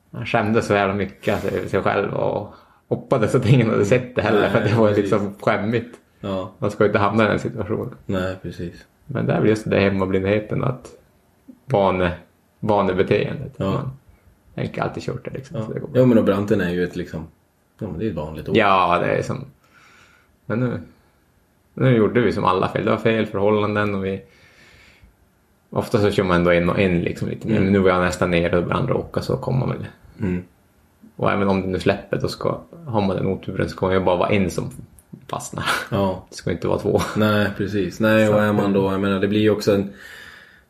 [0.10, 2.54] man skämdes så jävla mycket alltså, sig själv och
[2.88, 6.00] hoppades att ingen hade sett det heller för Nej, det var ju liksom skämmigt.
[6.20, 6.52] Ja.
[6.58, 7.96] Man ska ju inte hamna i den situationen.
[8.06, 8.86] Nej, precis.
[9.06, 10.92] Men det är väl just det hemmablindheten att
[11.66, 12.14] vane,
[12.60, 13.54] vanebeteendet.
[13.58, 13.72] Ja.
[13.72, 13.92] Man
[14.56, 15.58] tänker alltid kört det liksom.
[15.58, 15.66] Ja.
[15.66, 16.02] Så det går bra.
[16.02, 17.28] Jo, men och branten är ju ett liksom...
[17.80, 18.58] Ja, men det är ett vanligt ord.
[18.58, 19.46] Ja, det är som...
[20.46, 20.80] Men nu,
[21.74, 22.86] nu gjorde vi som alla fel.
[22.86, 24.22] Det var fel förhållanden och vi...
[25.70, 27.60] Ofta så kör man ändå en och en liksom lite mer.
[27.60, 29.88] Men nu var jag nästan nere och andra åka så kommer man väl.
[30.20, 30.44] Mm.
[31.16, 32.60] Och även om det nu släpper då ska...
[32.86, 34.72] Har man den oturen så kommer det bara vara en som
[35.28, 35.66] fastnar.
[35.92, 36.26] Ja.
[36.30, 37.02] Det ska inte vara två.
[37.16, 38.00] Nej, precis.
[38.00, 39.90] Nej, och är man då, jag menar det blir ju också en...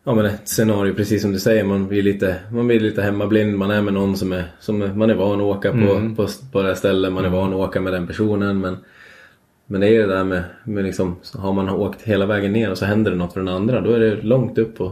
[0.05, 3.57] Ja men ett scenario precis som du säger, man blir lite, man blir lite hemmablind.
[3.57, 6.15] Man är med någon som är, som man är van att åka på, Mm.
[6.15, 7.13] på, på det här stället.
[7.13, 8.59] Man är van att åka med den personen.
[8.59, 8.77] Men,
[9.65, 12.77] men det är det där med, med liksom, har man åkt hela vägen ner och
[12.77, 13.81] så händer det något för den andra.
[13.81, 14.91] Då är det långt upp och...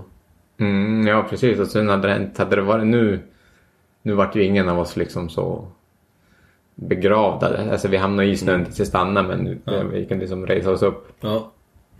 [0.59, 1.59] Mm, ja, precis.
[1.59, 3.19] Och sen hade det hänt, hade det varit nu,
[4.01, 5.67] nu vart ju ingen av oss liksom så
[6.76, 7.72] begravda.
[7.72, 9.57] Alltså vi hamnade i snön tills det stannade men nu,
[9.91, 11.07] vi kunde liksom resa oss upp.
[11.22, 11.51] Ja.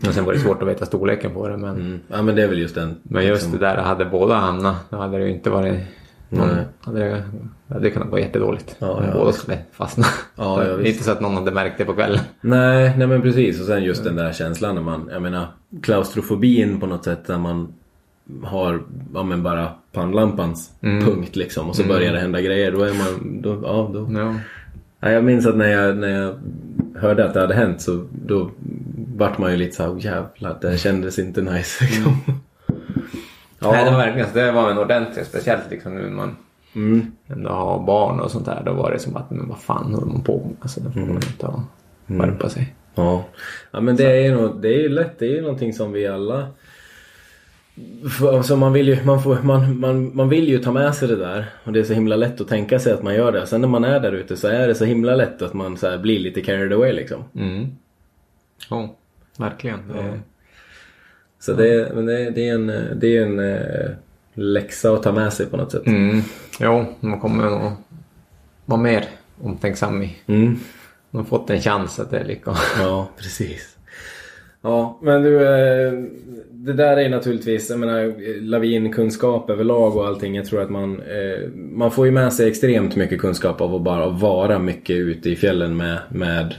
[0.06, 2.00] Och sen var det svårt att veta storleken på det men, Mm.
[2.08, 2.96] Ja men det är väl just den.
[3.02, 5.80] men just liksom, det där, hade båda hamnat då hade det ju inte varit
[6.28, 6.64] Någon Nej.
[6.80, 7.22] hade det,
[7.74, 8.76] hade kunnat vara jättedåligt.
[8.78, 10.04] Ja, ja, båda skulle fastna.
[10.36, 12.20] Ja, ja, inte så att någon hade märkt det på kvällen.
[12.40, 13.60] Nej, nej men precis.
[13.60, 15.46] Och sen just den där känslan när man, jag menar
[15.82, 17.72] klaustrofobin på något sätt där man
[18.42, 18.82] har,
[19.14, 22.72] ja men bara pannlampans punkt liksom och så börjar det hända grejer.
[22.72, 24.06] Då är man, då, ja då.
[25.02, 25.08] Ja.
[25.08, 26.34] Ja, jag minns att när jag, när jag
[27.00, 28.50] hörde att det hade hänt så då
[29.16, 32.16] vart man ju lite såhär, oh, jävlar det kändes inte nice liksom.
[33.58, 34.38] Nej, det var verkligen så.
[34.38, 36.36] Det var en ordentlig, speciellt liksom nu när man
[36.74, 37.06] Mm.
[37.26, 38.62] ändå har barn och sånt där.
[38.66, 40.56] Då var det som att, men vad fan håller man på med?
[40.60, 41.64] Alltså, då får man inte ha-
[42.08, 42.74] skärpa sig.
[42.94, 43.24] Ja.
[43.70, 46.06] ja men det är ju det är ju lätt, det är ju någonting som vi
[46.06, 46.46] alla
[48.20, 51.16] alltså man, vill ju, man, får, man, man, man vill ju ta med sig det
[51.16, 53.46] där och det är så himla lätt att tänka sig att man gör det.
[53.46, 55.98] Sen när man är där ute så är det så himla lätt att man så
[55.98, 57.24] blir lite carried away liksom.
[57.36, 57.66] Mm.
[58.70, 58.96] Ja,
[59.38, 59.88] verkligen.
[59.88, 60.20] Det,
[61.38, 62.66] Så det, men det, det är en,
[63.00, 63.90] det är en eh,
[64.34, 65.86] läxa att ta med sig på något sätt.
[65.86, 66.22] mm.
[66.60, 67.72] Jo, man kommer nog
[68.64, 69.04] vara mer
[69.42, 70.16] omtänksam i.
[70.26, 70.58] Mm.
[71.10, 72.54] Man har fått en chans att det är lika.
[72.78, 73.76] Ja, precis.
[74.62, 75.92] Ja, men du, eh,
[76.50, 80.34] det där är naturligtvis, jag menar, lavinkunskap överlag och allting.
[80.36, 83.82] Jag tror att man, eh, man får ju med sig extremt mycket kunskap av att
[83.82, 86.54] bara vara mycket ute i fjällen med, med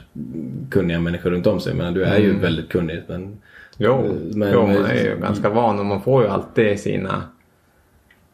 [0.72, 1.74] kunniga människor runt om sig.
[1.74, 3.02] Menar, du är ju väldigt kunnig.
[3.08, 3.38] Men,
[3.78, 7.24] Jo, Men- jo man är ju ganska van och man får ju alltid sina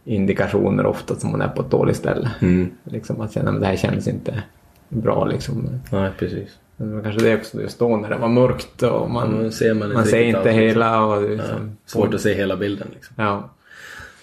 [0.05, 2.31] indikationer ofta som man är på ett dåligt ställe.
[2.41, 4.43] mm, Liksom att känna att det här känns inte
[4.89, 5.69] bra liksom.
[5.91, 6.57] nej, precis.
[6.79, 9.73] Det var kanske det också just då när det var mörkt och man, Mm, ser
[9.73, 11.05] man inte man ser inte allt, hela.
[11.05, 13.15] Och Ja, liksom, svårt att se hela bilden liksom.
[13.17, 13.49] Ja.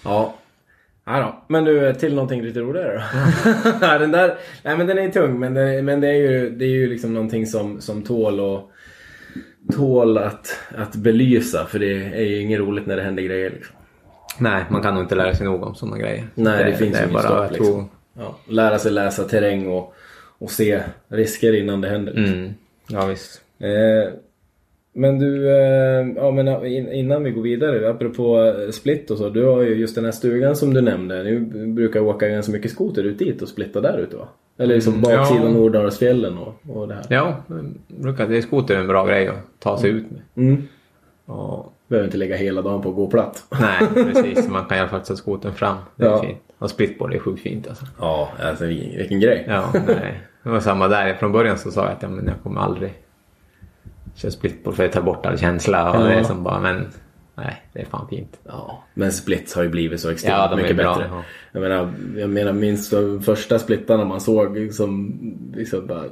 [0.03, 0.33] Ja.
[1.05, 1.45] Ja.
[1.47, 3.01] Men du, till någonting lite roligare då.
[3.81, 6.65] Ja, den där, nej men den är tung men det, men det är ju, det
[6.65, 8.71] är ju liksom någonting som, som tål och
[9.75, 13.75] tål att, att belysa för det är ju inget roligt när det händer grejer liksom.
[14.39, 16.27] Nej, man kan nog inte lära sig nog om sådana grejer.
[16.35, 17.65] Nej, det, finns det ju bara, stopp liksom.
[17.73, 17.85] tror,
[18.19, 19.95] Ja, lära sig läsa terräng och,
[20.39, 22.13] och se risker innan det händer.
[22.13, 22.37] liksom.
[22.39, 22.53] mm,
[22.89, 23.41] Ja visst.
[23.59, 24.13] Eh,
[24.93, 29.29] men du, eh, ja, men in- innan vi går vidare, apropå eh, split och så.
[29.29, 31.23] Du har ju just den här stugan som du nämnde.
[31.23, 34.27] Ni brukar åka ganska mycket skoter ut dit och splitta där ute va?
[34.57, 35.49] Eller liksom Mm, baksidan ja.
[35.51, 37.03] Nordalasfjällen och, och det här.
[37.09, 37.43] Ja,
[37.87, 40.47] brukar, det är skoter är en bra grej att ta sig ut med.
[40.49, 40.63] Mm.
[41.25, 43.43] Och, Behöver inte lägga hela dagen på att gå platt.
[43.61, 44.47] nej, precis.
[44.49, 45.77] Man kan i alla fall ta skotern fram.
[45.95, 46.21] Det är Ja.
[46.21, 46.37] fint.
[46.59, 47.85] Och splitboard är sjukt fint alltså.
[47.99, 49.45] Ja, alltså vilken, vilken grej.
[49.47, 50.21] Ja, nej.
[50.43, 51.13] Det var samma där.
[51.13, 52.93] Från början så sa jag att ja, men jag kommer aldrig
[54.15, 55.91] köra splitboard för jag tar bort all känsla.
[55.91, 56.07] Och Ja.
[56.07, 56.87] det är som bara, men
[57.35, 58.39] nej, det är fan fint.
[58.43, 61.07] Ja, men splits har ju blivit så extremt Ja, mycket bra, bättre.
[61.11, 61.23] ja.
[61.51, 65.19] Jag menar, jag menar minst de första splittarna man såg som
[65.55, 66.03] liksom bara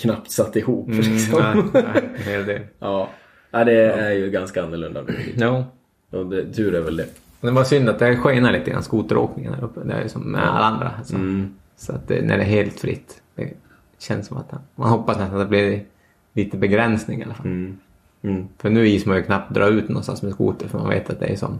[0.00, 0.88] knappt satt ihop.
[0.90, 1.38] liksom.
[1.42, 2.60] Mm, nej, nej, det.
[2.78, 3.08] Ja,
[3.52, 5.14] ja det är ju ganska annorlunda nu.
[5.36, 5.64] Jo.
[6.10, 7.06] Och det, tur är väl det.
[7.40, 9.80] Det var synd att det skenar lite grann skoteråkningen här uppe.
[9.84, 10.90] Det är ju som med alla andra.
[10.98, 11.14] Alltså.
[11.14, 11.54] Mm.
[11.76, 13.22] Så att det, när det är helt fritt.
[13.34, 13.52] Det
[13.98, 15.84] känns som att man hoppas nästan att det blir
[16.32, 17.46] lite begränsning i alla fall.
[17.46, 17.78] Mm.
[18.22, 18.48] Mm.
[18.58, 21.20] För nu is man ju knappt dra ut någonstans med skoter för man vet att
[21.20, 21.58] det är som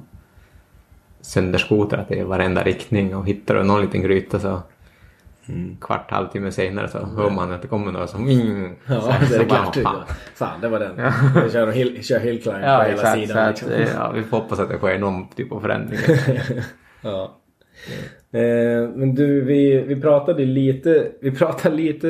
[1.20, 4.62] sönderskoter, att det är varenda riktning och hittar du någon liten gryta så
[5.48, 5.76] Mm.
[5.80, 9.28] kvart, halvtimme senare så hör man att det kommer några som mm, Ja, så här,
[9.28, 9.76] det är så bara, klart.
[9.76, 10.02] fan.
[10.34, 10.98] Fan, det var den.
[11.34, 13.20] Jag kör, hill, kör hill climb Ja, på hela exakt.
[13.20, 13.48] Sidan.
[13.48, 14.00] att, liksom.
[14.00, 15.98] ja, vi får hoppas att det sker någon typ av förändring.
[17.04, 17.38] Ja.
[18.32, 22.08] Eh, men du, vi, vi pratade lite, vi pratade lite,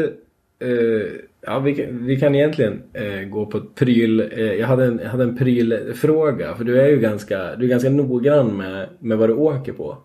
[0.59, 1.07] eh,
[1.47, 5.11] ja vi, vi kan egentligen eh, gå på ett pryl, eh, jag hade en, jag
[5.11, 9.29] hade en prylfråga för du är ju ganska, du är ganska noggrann med, med vad
[9.29, 9.99] du åker på.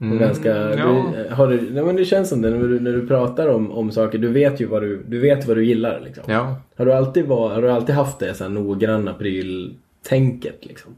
[0.00, 1.12] Och ganska, Mm, ja.
[1.28, 3.70] du, har du, nej, men det känns som det när du, när du pratar om,
[3.72, 6.24] om saker, du vet ju vad du, du vet vad du gillar liksom.
[6.26, 6.56] ja.
[6.76, 10.92] Har, du alltid var, har du alltid haft det så här noggranna pryltänket liksom?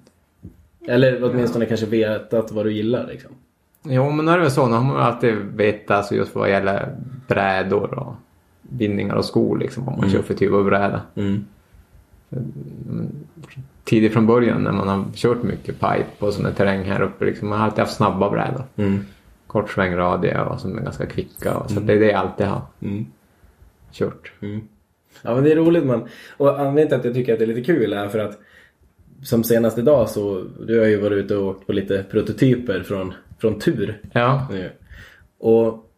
[0.89, 3.31] Eller åtminstone kanske vetat vad du gillar liksom?
[3.85, 6.97] Jo, men när det är så, nu har man alltid vetat alltså just vad gäller
[7.29, 8.15] brädor och
[8.63, 11.01] bindningar och skor liksom, vad man kör för typ av bräda.
[11.15, 11.45] Mm.
[13.85, 17.25] Tidigt från början när man har kört mycket pipe och sån här terräng här uppe,
[17.25, 18.65] liksom, man har alltid haft snabba brädor.
[18.77, 19.01] Mm.
[19.47, 21.57] Kort svängradie och som är ganska kvicka.
[21.57, 23.07] Och, så det är det jag alltid har Mm.
[23.93, 24.33] kört.
[25.23, 26.09] Ja men det är roligt man.
[26.37, 28.39] Och anledningen till att jag tycker att det är lite kul är för att
[29.23, 33.15] som senast idag så, du har ju varit ute och åkt på lite prototyper från,
[33.39, 34.01] från tur.
[34.13, 34.71] Ja, nu.
[35.39, 35.92] Och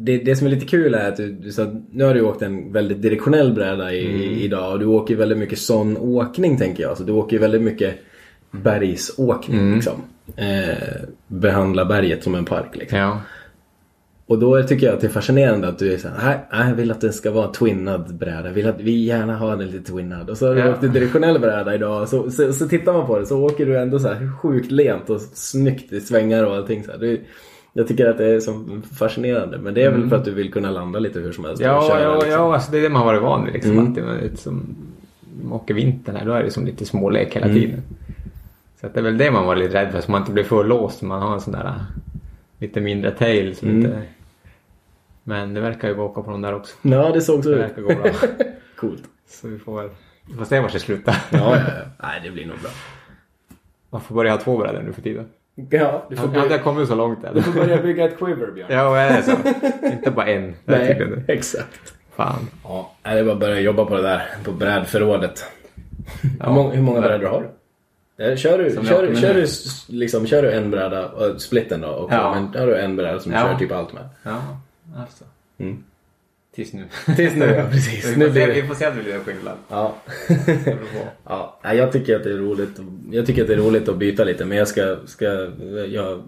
[0.00, 2.42] det, det som är lite kul är att du, du att nu har du åkt
[2.42, 6.96] en väldigt direktionell bräda i, idag och du åker väldigt mycket sån åkning tänker jag.
[6.96, 7.94] Så du åker väldigt mycket
[8.50, 10.02] bergsåkning liksom.
[10.36, 10.76] Eh,
[11.26, 12.98] behandla berget som en park liksom.
[12.98, 13.20] ja.
[14.26, 16.90] Och då tycker jag att det är fascinerande att du är såhär, nej, jag vill
[16.90, 18.46] att den ska vara twinnad bräda.
[18.46, 20.30] Jag vill att vi gärna har den lite twinnad.
[20.30, 20.70] Och så har du Ja.
[20.72, 22.08] åkt en direktionell bräda idag.
[22.08, 25.10] Så, så, så tittar man på det så åker du ändå så här sjukt lent
[25.10, 26.84] och snyggt i svängar och allting.
[26.84, 26.98] Så här.
[26.98, 27.20] Det,
[27.72, 28.64] Jag tycker att det är så
[28.98, 29.58] fascinerande.
[29.58, 31.62] Men det är väl för att du vill kunna landa lite hur som helst.
[31.62, 32.30] Ja, köra, ja, liksom.
[32.30, 33.52] ja alltså det är det man har varit van vid.
[33.54, 33.88] Liksom, Mm.
[33.88, 34.76] att det är lite som,
[35.42, 37.60] man åker vintern här, då är det som lite smålek hela Mm.
[37.60, 37.82] tiden.
[38.80, 40.44] Så att det är väl det man var lite rädd för, så man inte blir
[40.44, 41.02] för låst.
[41.02, 41.72] Man har en sån där äh,
[42.58, 43.80] lite mindre tail som Mm.
[43.84, 44.02] inte...
[45.24, 46.76] Men det verkar ju gå att åka på de där också.
[46.82, 47.62] Ja, det såg så Det ut.
[47.62, 48.12] verkar gå bra.
[48.76, 49.02] Coolt.
[49.28, 49.90] Så vi får väl
[50.28, 51.16] vi får se var det slutar.
[51.30, 51.84] Ja, ja, ja.
[52.02, 52.70] Nej, det blir nog bra.
[53.90, 55.24] Man får börja ha två brädor nu för tiden.
[55.54, 57.34] Ja, du får, Jag börja, inte kommit så långt än.
[57.34, 58.66] du får börja bygga ett quiver, Björn.
[58.70, 59.32] Ja, vad är det så?
[59.92, 60.54] inte bara en.
[60.64, 61.32] Jag tycker Nej, det.
[61.32, 61.94] exakt.
[62.16, 62.48] Fan.
[62.64, 65.44] Ja, det är bara att börja jobba på det där, på brädförrådet.
[66.40, 67.40] hur, många, hur många brädor har
[68.16, 68.24] du?
[68.24, 69.46] Eh, Kör du, Som jag kör, kör, du,
[69.88, 71.88] liksom, kör du en bräda, och splitten då?
[71.88, 72.34] Och Ja.
[72.34, 73.44] men har du en bräda som du Ja.
[73.44, 74.08] kör typ allt med?
[74.22, 74.36] Ja,
[74.98, 75.24] alltså.
[75.58, 75.84] Mm.
[76.54, 76.84] Tills nu.
[77.16, 78.16] Tills nu, ja precis.
[78.16, 78.66] Nu blir se, vi det...
[78.66, 79.56] får se om det blir en skillnad.
[79.68, 79.96] Ja.
[80.28, 80.78] Det
[81.24, 81.60] ja.
[81.62, 82.80] Jag tycker att det är roligt.
[83.10, 85.24] Jag tycker att det är roligt att byta lite men jag ska, ska
[85.88, 86.22] jag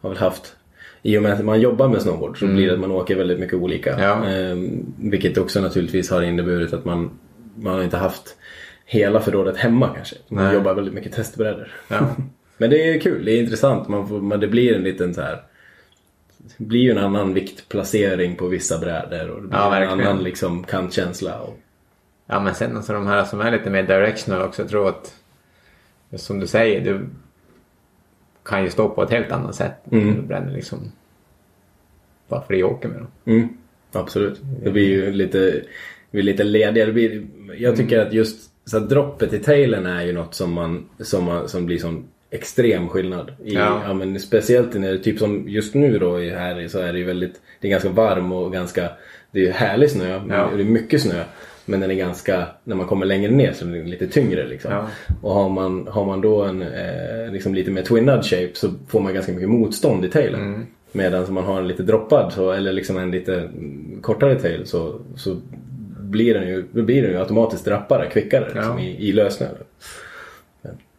[0.00, 0.56] har väl haft
[1.02, 3.40] i och med att man jobbar med snowboard så blir det att man åker väldigt
[3.40, 3.92] mycket olika.
[3.92, 4.04] Mm.
[4.04, 4.28] Ja.
[4.28, 7.10] Ehm, vilket också naturligtvis har inneburit att man,
[7.54, 8.36] man har inte haft
[8.84, 10.16] hela förrådet hemma kanske.
[10.28, 10.54] Man Nej.
[10.54, 11.72] jobbar väldigt mycket testbrädor.
[11.88, 12.16] Ja.
[12.58, 13.88] Men det är kul, det är intressant.
[13.88, 15.42] Man får, man, det blir en liten så här.
[16.58, 20.22] Det blir ju en annan viktplacering på vissa brädor och det blir Ja, en annan
[20.22, 21.40] liksom kantkänsla.
[21.40, 21.58] Och,
[22.26, 24.62] Ja men sen alltså de här som är lite mer directional också.
[24.62, 25.14] Jag tror att
[26.16, 27.06] som du säger, du
[28.42, 29.74] kan ju stå på ett helt annat sätt.
[29.92, 30.14] Mm.
[30.14, 30.92] Du bränner liksom
[32.28, 33.06] bara för att åker med dem.
[33.24, 33.48] Mm,
[33.92, 34.40] absolut.
[34.62, 35.62] Det blir ju lite,
[36.10, 36.92] blir lite ledigare.
[36.92, 37.26] Blir,
[37.58, 38.08] jag tycker Mm.
[38.08, 41.78] att just så droppet i tailen är ju något som, man, som, man, som blir
[41.78, 43.30] sån extrem skillnad.
[43.44, 43.82] I, Ja.
[43.86, 43.94] ja.
[43.94, 47.04] men speciellt när det typ som just nu då i- här så är det ju
[47.04, 48.88] väldigt, det är ganska varm och ganska,
[49.30, 50.20] det är härlig snö.
[50.28, 50.50] Ja.
[50.56, 51.22] Det är mycket snö.
[51.64, 54.72] Men den är ganska, när man kommer längre ner så är den lite tyngre liksom.
[54.72, 54.86] Ja.
[55.22, 59.00] Och har man, har man då en eh, liksom lite mer twinnad shape så får
[59.00, 60.40] man ganska mycket motstånd i tailen.
[60.40, 60.66] Mm.
[60.92, 63.50] Medan man har en lite droppad så, eller liksom en lite
[64.02, 65.36] kortare tail så, så
[66.00, 69.46] blir den ju, blir den ju automatiskt rappare, kvickare liksom, i, i lössnö.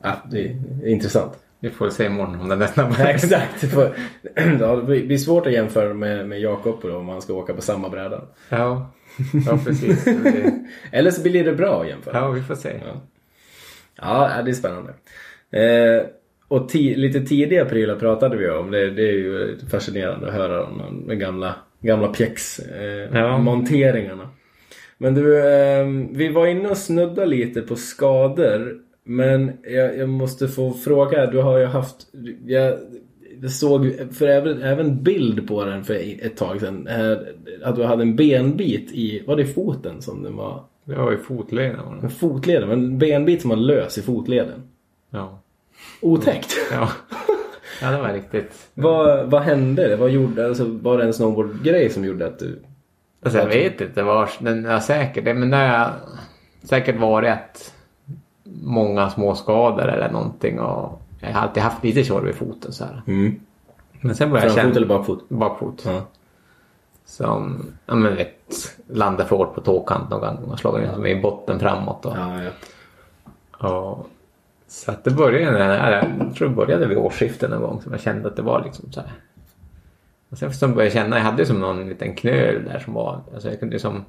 [0.03, 1.33] Ja, det är intressant.
[1.59, 3.07] Vi får se imorgon om den är snabbare.
[3.13, 3.63] Exakt.
[4.59, 7.89] Ja, det blir svårt att jämföra med, med Jakob om man ska åka på samma
[7.89, 8.21] bräda.
[8.49, 8.91] Ja,
[9.47, 10.05] ja precis.
[10.05, 10.51] Blir-
[10.91, 12.17] Eller så blir det bra att jämföra.
[12.17, 12.69] Ja, vi får se.
[12.85, 13.01] Ja.
[13.95, 14.93] Ja, det är spännande.
[15.51, 16.05] Eh,
[16.47, 18.71] och ti- lite tidiga prylar pratade vi om.
[18.71, 23.37] Det, det är ju fascinerande att höra om de, gamla, gamla pjäx eh, Ja.
[24.97, 28.75] Men du, eh, vi var inne och snudda lite på skador.
[29.03, 32.07] Men jag, jag måste få fråga, du har ju haft...
[32.45, 32.77] Jag,
[33.41, 35.93] jag såg för även, även bild på den för
[36.25, 36.87] ett tag sedan.
[36.87, 37.17] eh,
[37.63, 40.63] Att du hade en benbit i, var det i foten som den var?
[40.85, 41.79] Det var ju fotleden.
[42.03, 44.61] En fotleden, en benbit som var lös i fotleden.
[45.09, 45.39] Ja.
[46.01, 46.57] Otäckt.
[46.71, 46.89] Ja.
[47.81, 48.69] ja, det var riktigt.
[48.73, 49.95] vad, vad hände?
[49.95, 52.59] Vad gjorde, alltså, var det en snowboardgrej som gjorde att du...
[53.23, 55.25] Alltså, jag vet inte var den är säkert.
[55.25, 55.91] det- Men det har
[56.63, 57.73] säkert varit att
[58.61, 60.59] många små skador eller någonting.
[60.59, 63.01] Och jag har alltid haft lite tjorv i foten så här.
[63.07, 63.39] Mm.
[64.01, 64.85] Men sen började jag Framfot känna...
[64.85, 65.29] eller bakfot?
[65.29, 65.83] Bakfot.
[65.85, 66.01] Ja.
[67.05, 71.05] Som, ja men vet, landade för hårt på tåkant någon gång och slagit den som
[71.05, 72.05] i botten framåt.
[72.05, 72.43] Och, Ja,
[73.59, 73.69] ja.
[73.69, 74.07] och,
[74.67, 75.75] så att det började,
[76.19, 78.91] jag tror det började vid årsskiftet någon gång som jag kände att det var liksom
[78.91, 79.11] så här.
[80.29, 82.93] Och sen så började jag känna, jag hade ju som någon liten knöl där som
[82.93, 84.05] var, alltså jag kunde ju som,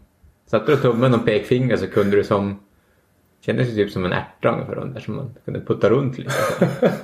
[0.46, 2.60] satte du tummen och pekfinger så kunde du som,
[3.44, 6.32] kändes ju typ som en ärta ungefär under som man kunde putta runt lite.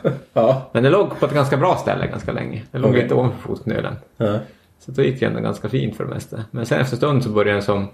[0.33, 0.71] Ja.
[0.73, 2.63] Men det låg på ett ganska bra ställe ganska länge.
[2.71, 3.03] Det låg Okej.
[3.03, 3.97] lite ovanför fotknölen.
[4.17, 4.39] ja.
[4.81, 6.45] Så då gick det ändå ganska fint för det mesta.
[6.51, 7.89] Men sen efter en stund så började den som...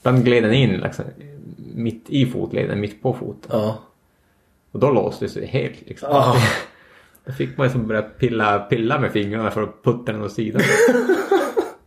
[0.00, 1.04] Ibland gled den in liksom,
[1.74, 3.50] mitt i fotleden, mitt på foten.
[3.52, 3.78] Ja.
[4.72, 6.08] Och då låste det sig helt liksom.
[6.12, 6.36] Ah.
[7.26, 10.32] Då fick man ju som börja pilla, pilla med fingrarna för att putta den åt
[10.32, 10.62] sidan.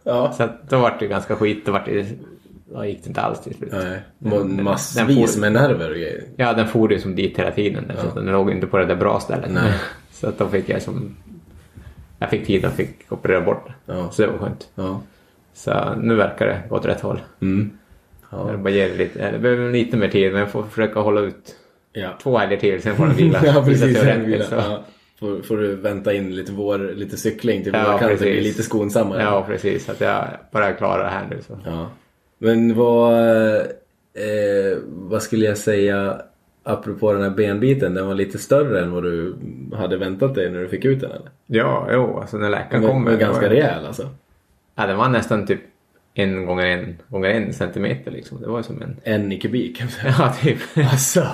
[0.04, 0.34] Ja.
[0.34, 1.66] Så då var det ganska skit.
[1.66, 2.06] Då, var det,
[2.74, 3.74] då gick det inte alls till slut.
[3.74, 4.00] Nej.
[4.64, 6.24] Massvis med nerver och grejer.
[6.36, 7.92] Ja, den for ju som dit hela tiden.
[7.98, 8.22] Ja.
[8.22, 9.52] Den låg inte på det där bra stället.
[9.52, 9.74] Nej.
[10.12, 11.16] Så att då fick jag som...
[12.20, 13.94] Jag fick tid och fick operera bort det.
[13.94, 14.10] Ja.
[14.12, 14.68] Så det var skönt.
[14.76, 15.02] Ja.
[15.54, 17.20] Så nu verkar det gå åt rätt håll.
[17.42, 17.72] Mm.
[18.32, 18.58] Jag Ja.
[18.58, 21.56] bara ger det lite, det behöver lite mer tid men jag får försöka hålla ut
[21.94, 22.10] Ja.
[22.24, 23.42] två helger till sen får den vila.
[23.46, 24.00] ja, precis.
[24.00, 24.46] sig Vila.
[24.52, 24.84] Ja.
[25.20, 28.18] Får, får du vänta in lite vår, lite cykling till Ja, vårkanten.
[28.18, 29.22] Blir lite skonsammare.
[29.24, 29.90] Ja, precis.
[29.90, 31.42] Att jag bara klarar det här nu.
[31.48, 31.60] Så.
[31.66, 31.90] Ja.
[32.38, 33.14] Men vad,
[34.14, 36.22] eh, vad skulle jag säga
[36.64, 37.94] apropå den här benbiten?
[37.94, 39.36] Den var lite större än vad du
[39.74, 41.30] hade väntat dig när du fick ut den eller?
[41.48, 43.04] Ja, jo, alltså när läkaren Den kom.
[43.04, 44.10] var det ganska var- rejäl alltså.
[44.76, 45.60] Ja, den var nästan typ
[46.14, 48.42] en gånger en gånger en centimeter liksom.
[48.42, 48.96] Det var som en...
[49.04, 49.82] En i kubik.
[50.06, 50.58] Ja, typ.
[50.76, 51.28] Alltså.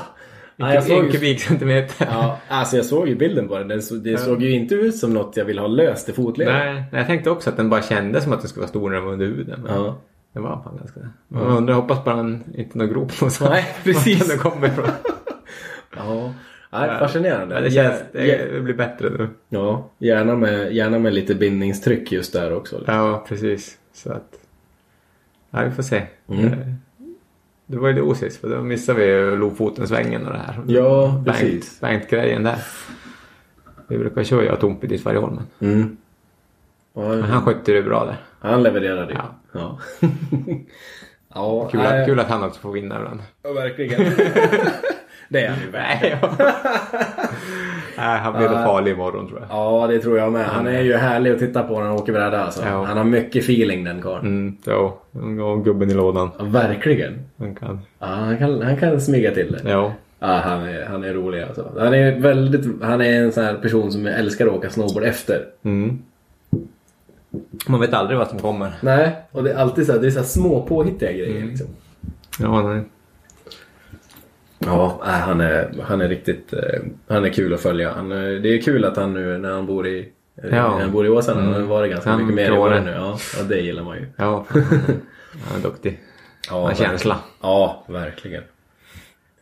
[0.55, 2.07] Ja, jag såg en kubikcentimeter.
[2.11, 3.67] Ja, alltså jag såg ju bilden på den.
[3.67, 6.53] Den så, det såg ju inte ut som något jag vill ha löst i fotleden.
[6.53, 8.95] Nej, jag tänkte också att den bara kändes som att den skulle vara stor när
[8.95, 9.59] den var under huden.
[9.63, 9.97] Men Ja.
[10.33, 10.99] Det var fan ganska...
[11.27, 13.39] Man undrar, hoppas bara den inte någon grop någonstans.
[13.49, 14.27] Nej, precis.
[14.29, 14.85] den kommer ifrån.
[15.97, 16.33] Ja,
[16.71, 17.55] Nej, fascinerande.
[17.55, 19.29] Ja, det, känns, det, det blir bättre nu.
[19.49, 22.83] Ja, gärna med, gärna med lite bindningstryck just där också.
[22.87, 23.77] Ja, precis.
[23.93, 24.39] Så att...
[25.51, 26.03] Ja, vi får se.
[26.27, 26.51] Mm.
[27.65, 30.61] Det var ju det osis för då missade vi Lofotensvängen och det här.
[30.67, 31.79] Ja, precis.
[31.79, 32.57] Bankt-grejen där.
[33.87, 35.29] Vi brukar köra jag och Tompe dit varje år
[35.59, 35.97] men Mm.
[36.93, 38.17] Men han skötte det bra där.
[38.49, 39.17] han levererade ju.
[39.17, 39.35] Ja.
[39.53, 39.79] Ja.
[41.35, 43.19] ja, Kul, att, kul att han också får vinna ibland.
[43.43, 44.01] Ja, verkligen.
[45.29, 46.17] det är han ju värd.
[47.97, 48.63] Nej, han blir nog Ja.
[48.65, 49.49] farlig imorgon tror jag.
[49.49, 50.45] Ja, det tror jag med.
[50.45, 52.63] Han är ju härlig att titta på när han åker bräda alltså.
[52.65, 52.83] Ja.
[52.83, 54.27] Han har mycket feeling den karln.
[54.27, 54.99] Mm, ja,
[55.43, 56.29] och gubben i lådan.
[56.39, 57.13] Ja, verkligen.
[57.37, 57.79] Han kan.
[57.99, 59.69] Ja, han, kan, han kan smyga till det.
[59.71, 59.93] Ja.
[60.19, 61.71] Ja, han är, han är rolig alltså.
[61.79, 65.45] Han är väldigt, han är en sån här person som älskar att åka snowboard efter.
[65.63, 65.99] Mm.
[67.67, 68.71] Man vet aldrig vad som kommer.
[68.81, 71.67] Nej, och det är alltid så här, det är så här små påhittiga grejer liksom.
[72.39, 72.83] Ja, nej.
[74.59, 76.59] Ja, nej, han, är, han är riktigt, eh,
[77.07, 77.91] han är kul att följa.
[77.93, 80.49] Han, är- det är kul att han nu när han bor i Ja.
[80.51, 82.91] När han bor i Åsarna, han har varit ganska Han mycket mer i Åre nu.
[82.91, 84.07] Ja, ja, det gillar man ju.
[84.17, 84.45] Ja,
[85.47, 85.99] han är duktig.
[86.49, 87.17] Ja, Han har känsla.
[87.41, 88.43] Ja, verkligen.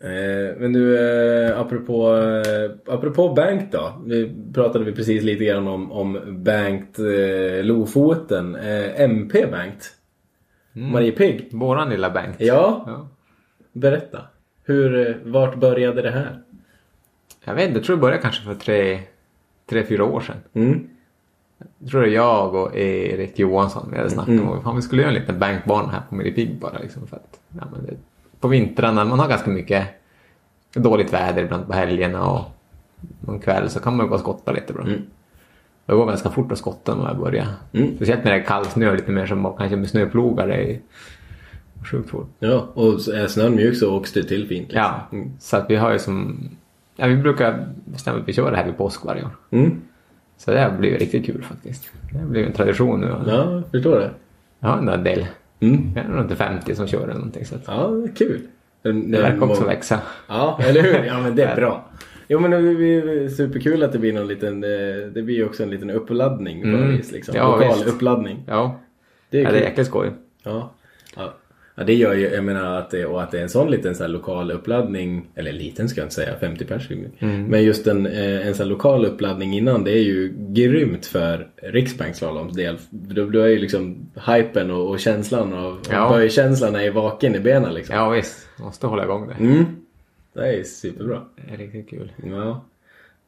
[0.03, 4.01] Eh, men du, eh, apropå, eh, apropå Bank då.
[4.05, 8.55] Nu pratade vi precis lite grann om, om Bankt eh, Lofoten.
[8.55, 9.95] Eh, MP Bankt.
[10.73, 11.49] Marie Pigg.
[11.51, 12.35] Våran lilla bank.
[12.39, 13.07] Ja, Ja.
[13.73, 14.21] berätta.
[14.63, 16.41] Hur, vart började det här?
[17.45, 18.99] Jag vet inte, jag tror det började kanske för tre,
[19.69, 20.35] tre fyra år sedan.
[20.53, 20.87] Mm.
[21.79, 25.01] Jag tror det är jag och Erik Johansson vi hade snackat om fan, vi skulle
[25.01, 26.79] göra en liten bankbana här på Miri Pigg bara.
[26.79, 27.93] Liksom, för att, ja, men det,
[28.41, 29.87] på vintrarna, man har ganska mycket
[30.73, 32.41] dåligt väder ibland på helgerna och
[33.19, 34.83] någon kväll så kan man gå och skotta lite bra.
[34.83, 35.01] Mm.
[35.85, 37.47] Det går ganska fort att skotta när jag börjar.
[37.73, 37.95] Mm.
[37.95, 40.47] Speciellt när det är kall snö lite mer som kanske med snöplogar.
[40.47, 40.79] Det är
[41.91, 42.29] sjukt fort.
[42.39, 44.67] Ja, och är snön mjuk så åks det till fint.
[44.67, 44.81] Liksom.
[44.81, 46.49] Ja, så att vi har ju som...
[46.95, 49.31] Ja, vi brukar bestämma att vi kör det här vid påsk varje år.
[49.49, 49.81] Mm.
[50.37, 51.89] Så det har blivit riktigt kul faktiskt.
[52.11, 53.07] Det har blivit en tradition nu.
[53.07, 54.11] Ja, jag förstår det.
[54.59, 55.25] Jag har en del.
[55.61, 55.91] Mm.
[55.95, 57.45] Jag är runt 50 som kör eller någonting.
[57.45, 58.41] Så att Ja, kul.
[58.81, 59.99] det verkar också växa.
[60.27, 61.03] Ja, eller hur?
[61.05, 61.87] Ja, men det är bra.
[62.27, 64.63] Jo, men det är superkul att det blir någon liten...
[64.63, 64.69] eh,
[65.13, 66.89] Det blir ju också en liten uppladdning på Mm.
[66.91, 67.11] vis.
[67.11, 67.35] Liksom.
[67.35, 67.87] Ja, Lokal visst.
[67.87, 68.43] uppladdning.
[68.47, 68.79] Ja,
[69.29, 70.11] Det är ja det är jäkligt skoj.
[70.43, 70.71] Ja.
[71.15, 71.33] Ja.
[71.81, 73.95] Ja, det gör ju, jag menar att det, och att det är en sån liten
[73.95, 76.89] så här lokal uppladdning, eller liten ska jag inte säga, 50 pers.
[77.19, 77.45] Mm.
[77.45, 81.47] Men just en, eh, en sån här lokal uppladdning innan, det är ju grymt för
[81.61, 82.77] Riksbanksslaloms del.
[82.89, 86.09] Då, då är ju liksom hypen och, och känslan av, Ja.
[86.09, 87.95] böjkänslan är vaken i benen liksom.
[87.95, 89.43] Ja visst, måste hålla igång det.
[89.43, 89.65] Mm.
[90.33, 91.21] Det är superbra.
[91.47, 92.11] Det är riktigt kul.
[92.23, 92.65] Ja.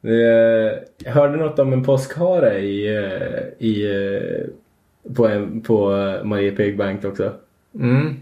[0.02, 5.88] Eh, Jag hörde något om en påskhare i, eh, i, eh, på, en, på
[6.24, 7.32] Marie Pigg Bank också.
[7.80, 8.14] Mm.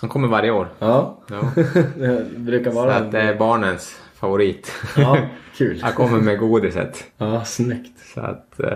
[0.00, 0.68] Han kommer varje år.
[0.78, 1.50] Ja, Ja.
[1.98, 4.72] det brukar Så vara att det är barnens favorit.
[4.96, 5.18] Ja,
[5.56, 5.80] kul.
[5.82, 7.04] Han kommer med godiset.
[7.18, 7.98] Ja, snyggt.
[8.14, 8.68] Så att äh,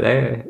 [0.00, 0.42] det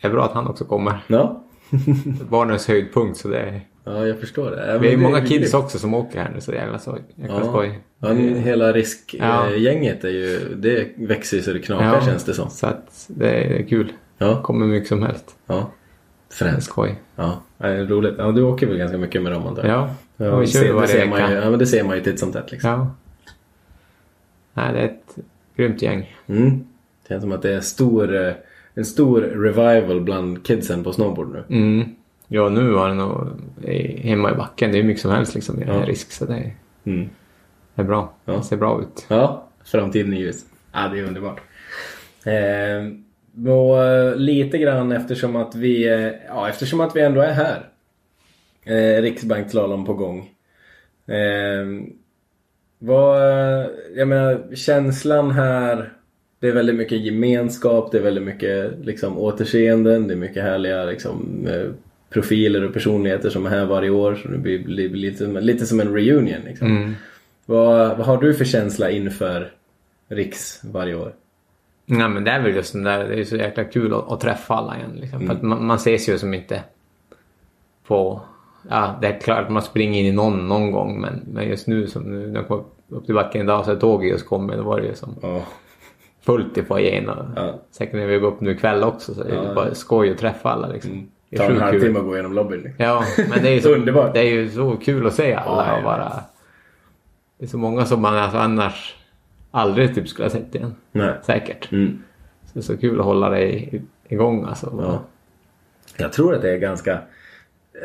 [0.00, 1.04] är, bra att han också kommer.
[1.06, 1.42] Ja,
[2.30, 3.60] Barnens höjdpunkt så det är...
[3.84, 4.72] ja jag förstår det.
[4.72, 6.78] Ja, Vi är det många kids också som åker här nu så det är jävla,
[6.78, 7.44] så, jäkla Ja.
[7.48, 7.80] skoj.
[7.98, 8.72] Ja, hela Ja.
[8.72, 12.50] riskgänget är ju, det växer ju så det knakar Ja, känns det som.
[12.50, 13.92] Så att det är kul.
[14.18, 15.36] Ja, Kommer mycket som helst.
[15.46, 15.70] ja.
[16.32, 16.62] Fränt.
[16.64, 16.94] skoj.
[17.16, 18.14] Ja, det är roligt.
[18.18, 19.72] Ja, du åker väl ganska mycket med dem antar jag?
[19.78, 19.94] Ja,
[20.26, 22.02] Ja, vi det, kör det, varje ser man ju, ja, men det ser man ju
[22.02, 22.70] titt som tätt liksom.
[22.70, 22.90] Ja.
[24.54, 25.18] Nej, det är ett
[25.56, 26.16] grymt gäng.
[26.26, 26.50] Mm.
[27.02, 28.32] Det känns som att det är stor, eh,
[28.74, 31.56] en stor revival bland kidsen på snowboard nu.
[31.56, 31.88] Mm.
[32.28, 33.26] Ja, nu var det nog
[34.00, 34.72] hemma i backen.
[34.72, 35.82] Det är mycket som helst liksom i Ja.
[35.86, 36.12] risk.
[36.12, 36.52] Så det är,
[36.84, 37.08] Mm.
[37.74, 38.12] det är bra.
[38.24, 38.32] Ja.
[38.32, 39.06] Det ser bra ut.
[39.08, 40.44] Ja, framtiden är ljus.
[40.72, 41.40] Ja, det är underbart.
[42.24, 42.32] Eh,
[43.48, 47.68] och eh, lite grann eftersom att vi, eh, ja, eftersom att vi ändå är här.
[48.64, 50.30] Eh, Riksbankslalom på gång.
[51.06, 51.66] Eh,
[52.78, 53.22] vad,
[53.96, 55.92] jag menar, känslan här.
[56.38, 60.84] Det är väldigt mycket gemenskap, det är väldigt mycket liksom, återseenden, det är mycket härliga
[60.84, 61.70] liksom, eh,
[62.10, 64.14] profiler och personligheter som är här varje år.
[64.14, 66.40] Så det blir, blir lite, lite som en reunion.
[66.44, 66.76] Liksom.
[66.76, 66.94] Mm.
[67.46, 69.50] Vad, vad har du för känsla inför
[70.08, 71.12] Riks varje år?
[71.90, 73.08] Nej, men det är väl just den där.
[73.08, 74.90] Det är så jäkla kul att, att träffa alla igen.
[74.94, 75.26] Liksom.
[75.26, 76.62] För att man, man ses ju som inte
[77.86, 78.20] på...
[78.70, 81.00] Ja, det är klart att man springer in i någon någon gång.
[81.00, 84.10] Men, men just nu, som nu när jag kom upp till backen idag så tåget
[84.10, 84.56] just kommit.
[84.56, 85.42] Då var det ju som Ja.
[86.20, 87.10] fullt i foajén.
[87.36, 87.60] Ja.
[87.70, 89.54] Säkert när vi går upp nu ikväll också så är det Ja.
[89.54, 90.68] bara skoj att träffa alla.
[90.68, 91.08] Liksom.
[91.30, 92.60] Det Ta är en halvtimme och gå igenom lobbyn.
[92.60, 92.84] liksom.
[92.84, 94.14] Ja, men det är ju så, Underbart.
[94.14, 96.12] det är ju så kul att se alla Ja, ja, och bara...
[97.38, 98.96] Det är så många som man alltså annars
[99.50, 100.74] aldrig typ skulle ha sett igen.
[100.92, 101.14] Nej.
[101.22, 101.72] Säkert.
[101.72, 102.02] Mm.
[102.44, 104.74] Så det är så kul att hålla dig igång alltså.
[104.78, 105.02] Ja.
[105.96, 107.00] Jag tror att det är ganska...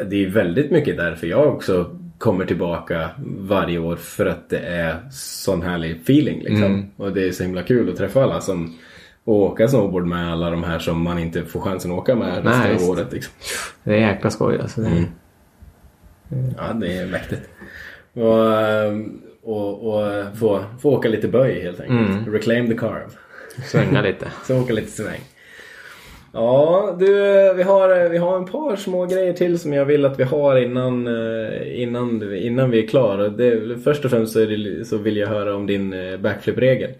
[0.10, 3.10] Det är väldigt mycket därför jag också kommer tillbaka
[3.40, 6.64] varje år för att det är sån härlig feeling liksom.
[6.64, 6.86] Mm.
[6.98, 8.78] Och det är så himla kul att träffa alla som
[9.24, 12.46] och åka snowboard med alla de här som man inte får chansen att åka med
[12.46, 13.14] resten av året.
[13.14, 13.34] Liksom.
[13.84, 14.82] Det är jäkla skoj alltså.
[14.82, 15.06] Det,
[16.32, 16.54] Mm.
[16.58, 17.50] Ja, det är mäktigt.
[18.14, 22.10] Och, ehm, och, och få, få åka lite böj helt enkelt.
[22.10, 22.34] Mm.
[22.34, 23.10] Reclaim the carve.
[23.66, 24.28] Svänga lite.
[24.48, 25.20] Så åka lite sväng.
[26.34, 27.14] Ja, du,
[27.54, 30.56] vi har, vi har en par små grejer till som jag vill att vi har
[30.56, 33.34] innan, eh, innan, innan vi är klara.
[33.84, 36.92] Först och främst så, det, så vill jag höra om din eh, backflip-regel.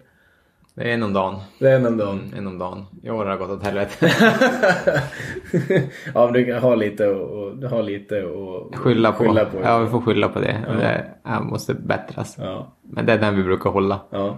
[0.76, 1.40] Det är en om dagen.
[1.58, 2.32] Det är en om dagen.
[2.36, 2.86] En om dagen.
[3.02, 4.12] I år har det gått åt helvete.
[6.14, 9.18] ja, men du har lite och, har lite och Skylla på.
[9.18, 9.60] Skylla på.
[9.62, 10.64] Ja, vi får skylla på det.
[10.68, 12.36] Och det ja, måste bättras.
[12.38, 14.00] Ja, Men det är den vi brukar hålla.
[14.10, 14.36] ja.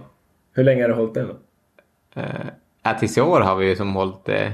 [0.53, 1.33] Hur länge har du hållit den då?
[2.83, 4.53] Ja, tills i år har vi ju som hållit det.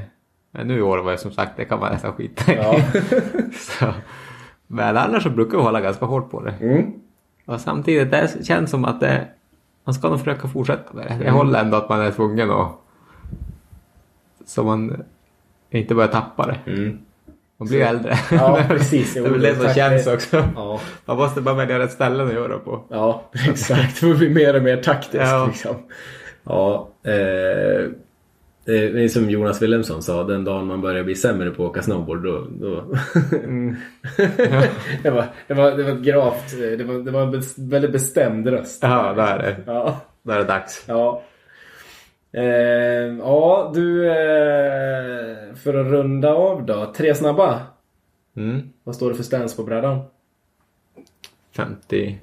[0.51, 2.55] Men nu i år var det som sagt, det kan man nästan skita i.
[2.55, 2.75] Ja.
[3.53, 3.85] så.
[4.67, 6.53] Men annars så brukar vi hålla ganska hårt på det.
[6.61, 6.93] Mm.
[7.45, 9.27] Och samtidigt, det känns som att det,
[9.85, 11.25] man ska nog försöka fortsätta med det.
[11.25, 12.71] Jag håller ändå att man är tvungen att...
[14.45, 15.03] Så man
[15.69, 16.71] inte börjar tappa det.
[16.71, 16.99] Mm.
[17.57, 18.17] Man blir ju äldre.
[18.31, 19.13] Ja, precis.
[19.13, 20.47] det är väl det som känns också.
[20.55, 20.79] Ja.
[21.05, 22.83] Man måste bara välja rätt ställen att göra på.
[22.89, 24.01] Ja, exakt.
[24.01, 25.23] Det blir mer och mer taktiskt.
[25.23, 25.45] Ja.
[25.47, 25.75] Liksom.
[26.43, 27.89] Ja, eh,
[28.65, 31.81] det är som Jonas Wilhelmsson sa, den dagen man börjar bli sämre på att åka
[31.81, 32.47] snowboard då...
[32.49, 32.83] då.
[33.33, 33.75] Mm.
[35.03, 38.47] det, var, det, var, det var ett gravt, det var, det var en väldigt bestämd
[38.47, 38.79] röst.
[38.81, 39.57] Ja, där är det.
[39.65, 39.99] Ja.
[40.23, 40.85] Där är det dags.
[40.87, 41.23] Ja.
[42.31, 42.43] Eh,
[43.19, 44.07] ja, du...
[44.07, 46.93] Eh, för att runda av då.
[46.97, 47.61] Tre snabba.
[48.35, 48.69] Mm.
[48.83, 50.01] Vad står det för stance på brädan?
[51.51, 52.19] 58.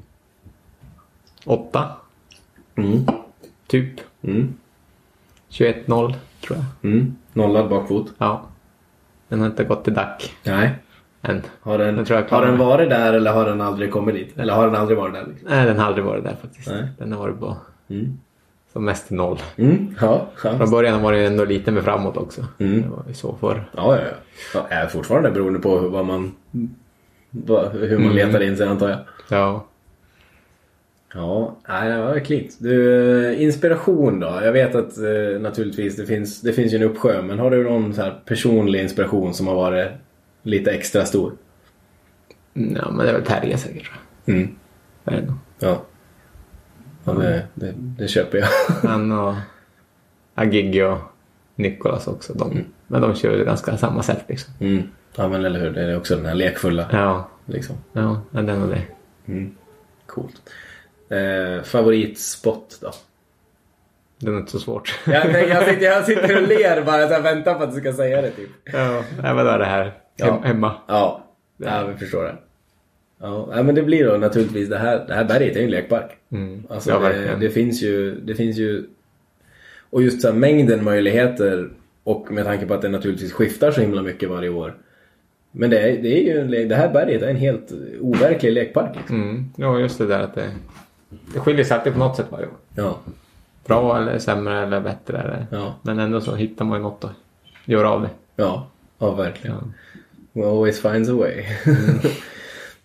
[2.77, 3.07] Mm.
[3.67, 4.01] Typ.
[4.23, 4.55] Mm.
[5.51, 6.15] 21-0
[6.47, 6.91] tror jag.
[6.93, 7.17] Mm.
[7.33, 8.13] Nollad bakfot.
[8.19, 8.43] Ja.
[9.29, 10.79] Den har inte gått till dack Nej.
[11.23, 11.43] än.
[11.61, 14.39] Har den, jag har den varit där eller har den aldrig kommit dit?
[14.39, 15.27] Eller har den aldrig varit där?
[15.27, 15.49] Liksom?
[15.51, 16.69] Nej, den har aldrig varit där faktiskt.
[16.69, 16.89] Nej.
[16.99, 17.57] Den har varit på
[17.91, 18.19] Mm.
[18.73, 19.39] som mest noll.
[19.57, 19.95] Mm.
[20.01, 20.27] Ja.
[20.37, 22.45] Från början var det ändå lite med framåt också.
[22.59, 22.83] Mm.
[22.83, 23.65] Det var ju så för.
[23.77, 24.03] Ja, ja,
[24.55, 24.67] ja.
[24.69, 26.33] Är fortfarande beroende på hur- vad man,
[27.73, 28.15] hur man Mm.
[28.17, 28.99] letar in sig antar jag.
[29.29, 29.65] Ja.
[31.15, 32.57] Ja, det var klint.
[32.61, 34.27] Du, eh, inspiration då?
[34.43, 37.23] Jag vet att eh, naturligtvis det finns, det finns ju en uppsjö.
[37.23, 39.89] Men har du någon så här personlig inspiration som har varit
[40.43, 41.33] lite extra stor?
[42.55, 43.91] Mm, Ja, men det är väl Terje säkert.
[44.27, 44.49] Mm.
[45.05, 45.37] Det är det nog.
[45.59, 45.83] Ja.
[47.05, 48.49] Ja, det, det, det köper jag.
[48.91, 49.35] Han och
[50.35, 50.99] Agigi och
[51.55, 52.33] Nikolas också.
[52.35, 54.55] De, Men de kör ju ganska samma sätt liksom.
[54.61, 54.83] Mm.
[55.17, 55.71] Ja, men eller hur.
[55.71, 56.89] Det är också den här lekfulla.
[56.93, 57.77] Ja, Liksom.
[57.93, 58.83] ja men den och det.
[60.07, 60.43] Coolt.
[61.17, 62.91] Eh, favoritspot då?
[64.19, 64.99] Det är inte så svårt.
[65.07, 67.93] Jag, jag, sitter, jag sitter och ler bara så här, väntar på att du ska
[67.93, 68.51] säga det typ.
[68.73, 70.27] ja, men då är det här Ja.
[70.33, 70.75] hem, hemma.
[70.89, 71.25] Ja,
[71.57, 72.35] ja vi förstår det.
[73.21, 75.71] Ja, nej, men det blir då naturligtvis det här, det här berget är ju en
[75.71, 76.11] lekpark.
[76.33, 76.63] Mm.
[76.71, 78.85] Alltså ja, det, det finns ju, det finns ju
[79.91, 81.71] och just så här, mängden möjligheter
[82.05, 84.75] och med tanke på att det naturligtvis skiftar så himla mycket varje år.
[85.53, 88.97] Men det, är, det är ju en, det här berget är en helt overklig lekpark.
[88.97, 89.23] Liksom.
[89.23, 89.45] Mm.
[89.57, 90.51] Ja, just det där att det,
[91.35, 92.55] det skiljer sig alltid på något sätt varje år.
[92.75, 92.99] Ja,
[93.67, 95.19] Bra eller sämre eller bättre.
[95.19, 95.47] Eller.
[95.51, 95.75] Ja.
[95.83, 97.13] Men ändå så hittar man ju något att
[97.65, 98.11] göra av det.
[98.37, 98.67] ja,
[98.99, 99.57] ja verkligen.
[99.57, 100.43] Ja.
[100.43, 101.45] One always finds a way.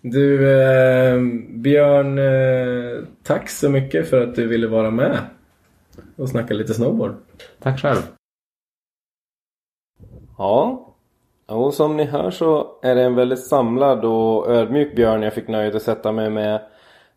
[0.00, 5.18] du eh, Björn, eh, tack så mycket för att du ville vara med
[6.16, 7.14] och snacka lite snowboard.
[7.58, 8.02] Tack själv.
[10.38, 10.88] Ja,
[11.46, 15.48] och som ni hör så är det en väldigt samlad och ödmjuk Björn jag fick
[15.48, 16.60] nöjet att sätta mig med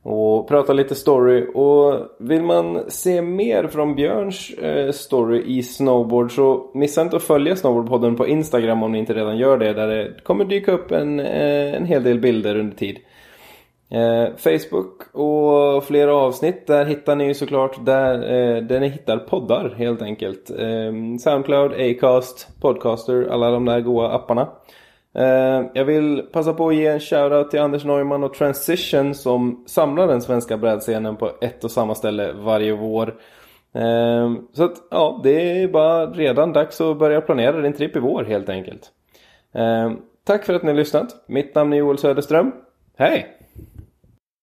[0.04, 1.48] och prata lite story.
[1.54, 7.24] Och vill man se mer från Björns eh, story i snowboard så missa inte att
[7.24, 9.74] följa Snowboardpodden på Instagram om ni inte redan gör det.
[9.74, 12.98] Där det kommer dyka upp en, eh, en hel del bilder under tid.
[13.90, 19.18] Eh, Facebook och flera avsnitt där hittar ni ju såklart där, eh, där ni hittar
[19.18, 20.50] poddar helt enkelt.
[20.50, 24.48] Eh, Soundcloud, Acast, Podcaster, alla de där goa apparna.
[25.16, 29.64] Eh, jag vill passa på att ge en shoutout till Anders Neumann och Transition som
[29.68, 33.08] samlar den svenska brädscenen på ett och samma ställe varje vår.
[33.76, 38.00] Eh, så att ja, det är bara redan dags att börja planera din tripp i
[38.00, 38.92] vår helt enkelt.
[39.54, 39.92] Eh,
[40.26, 41.24] tack för att ni har lyssnat.
[41.28, 42.52] Mitt namn är Joel Söderström.
[42.98, 43.41] Hej!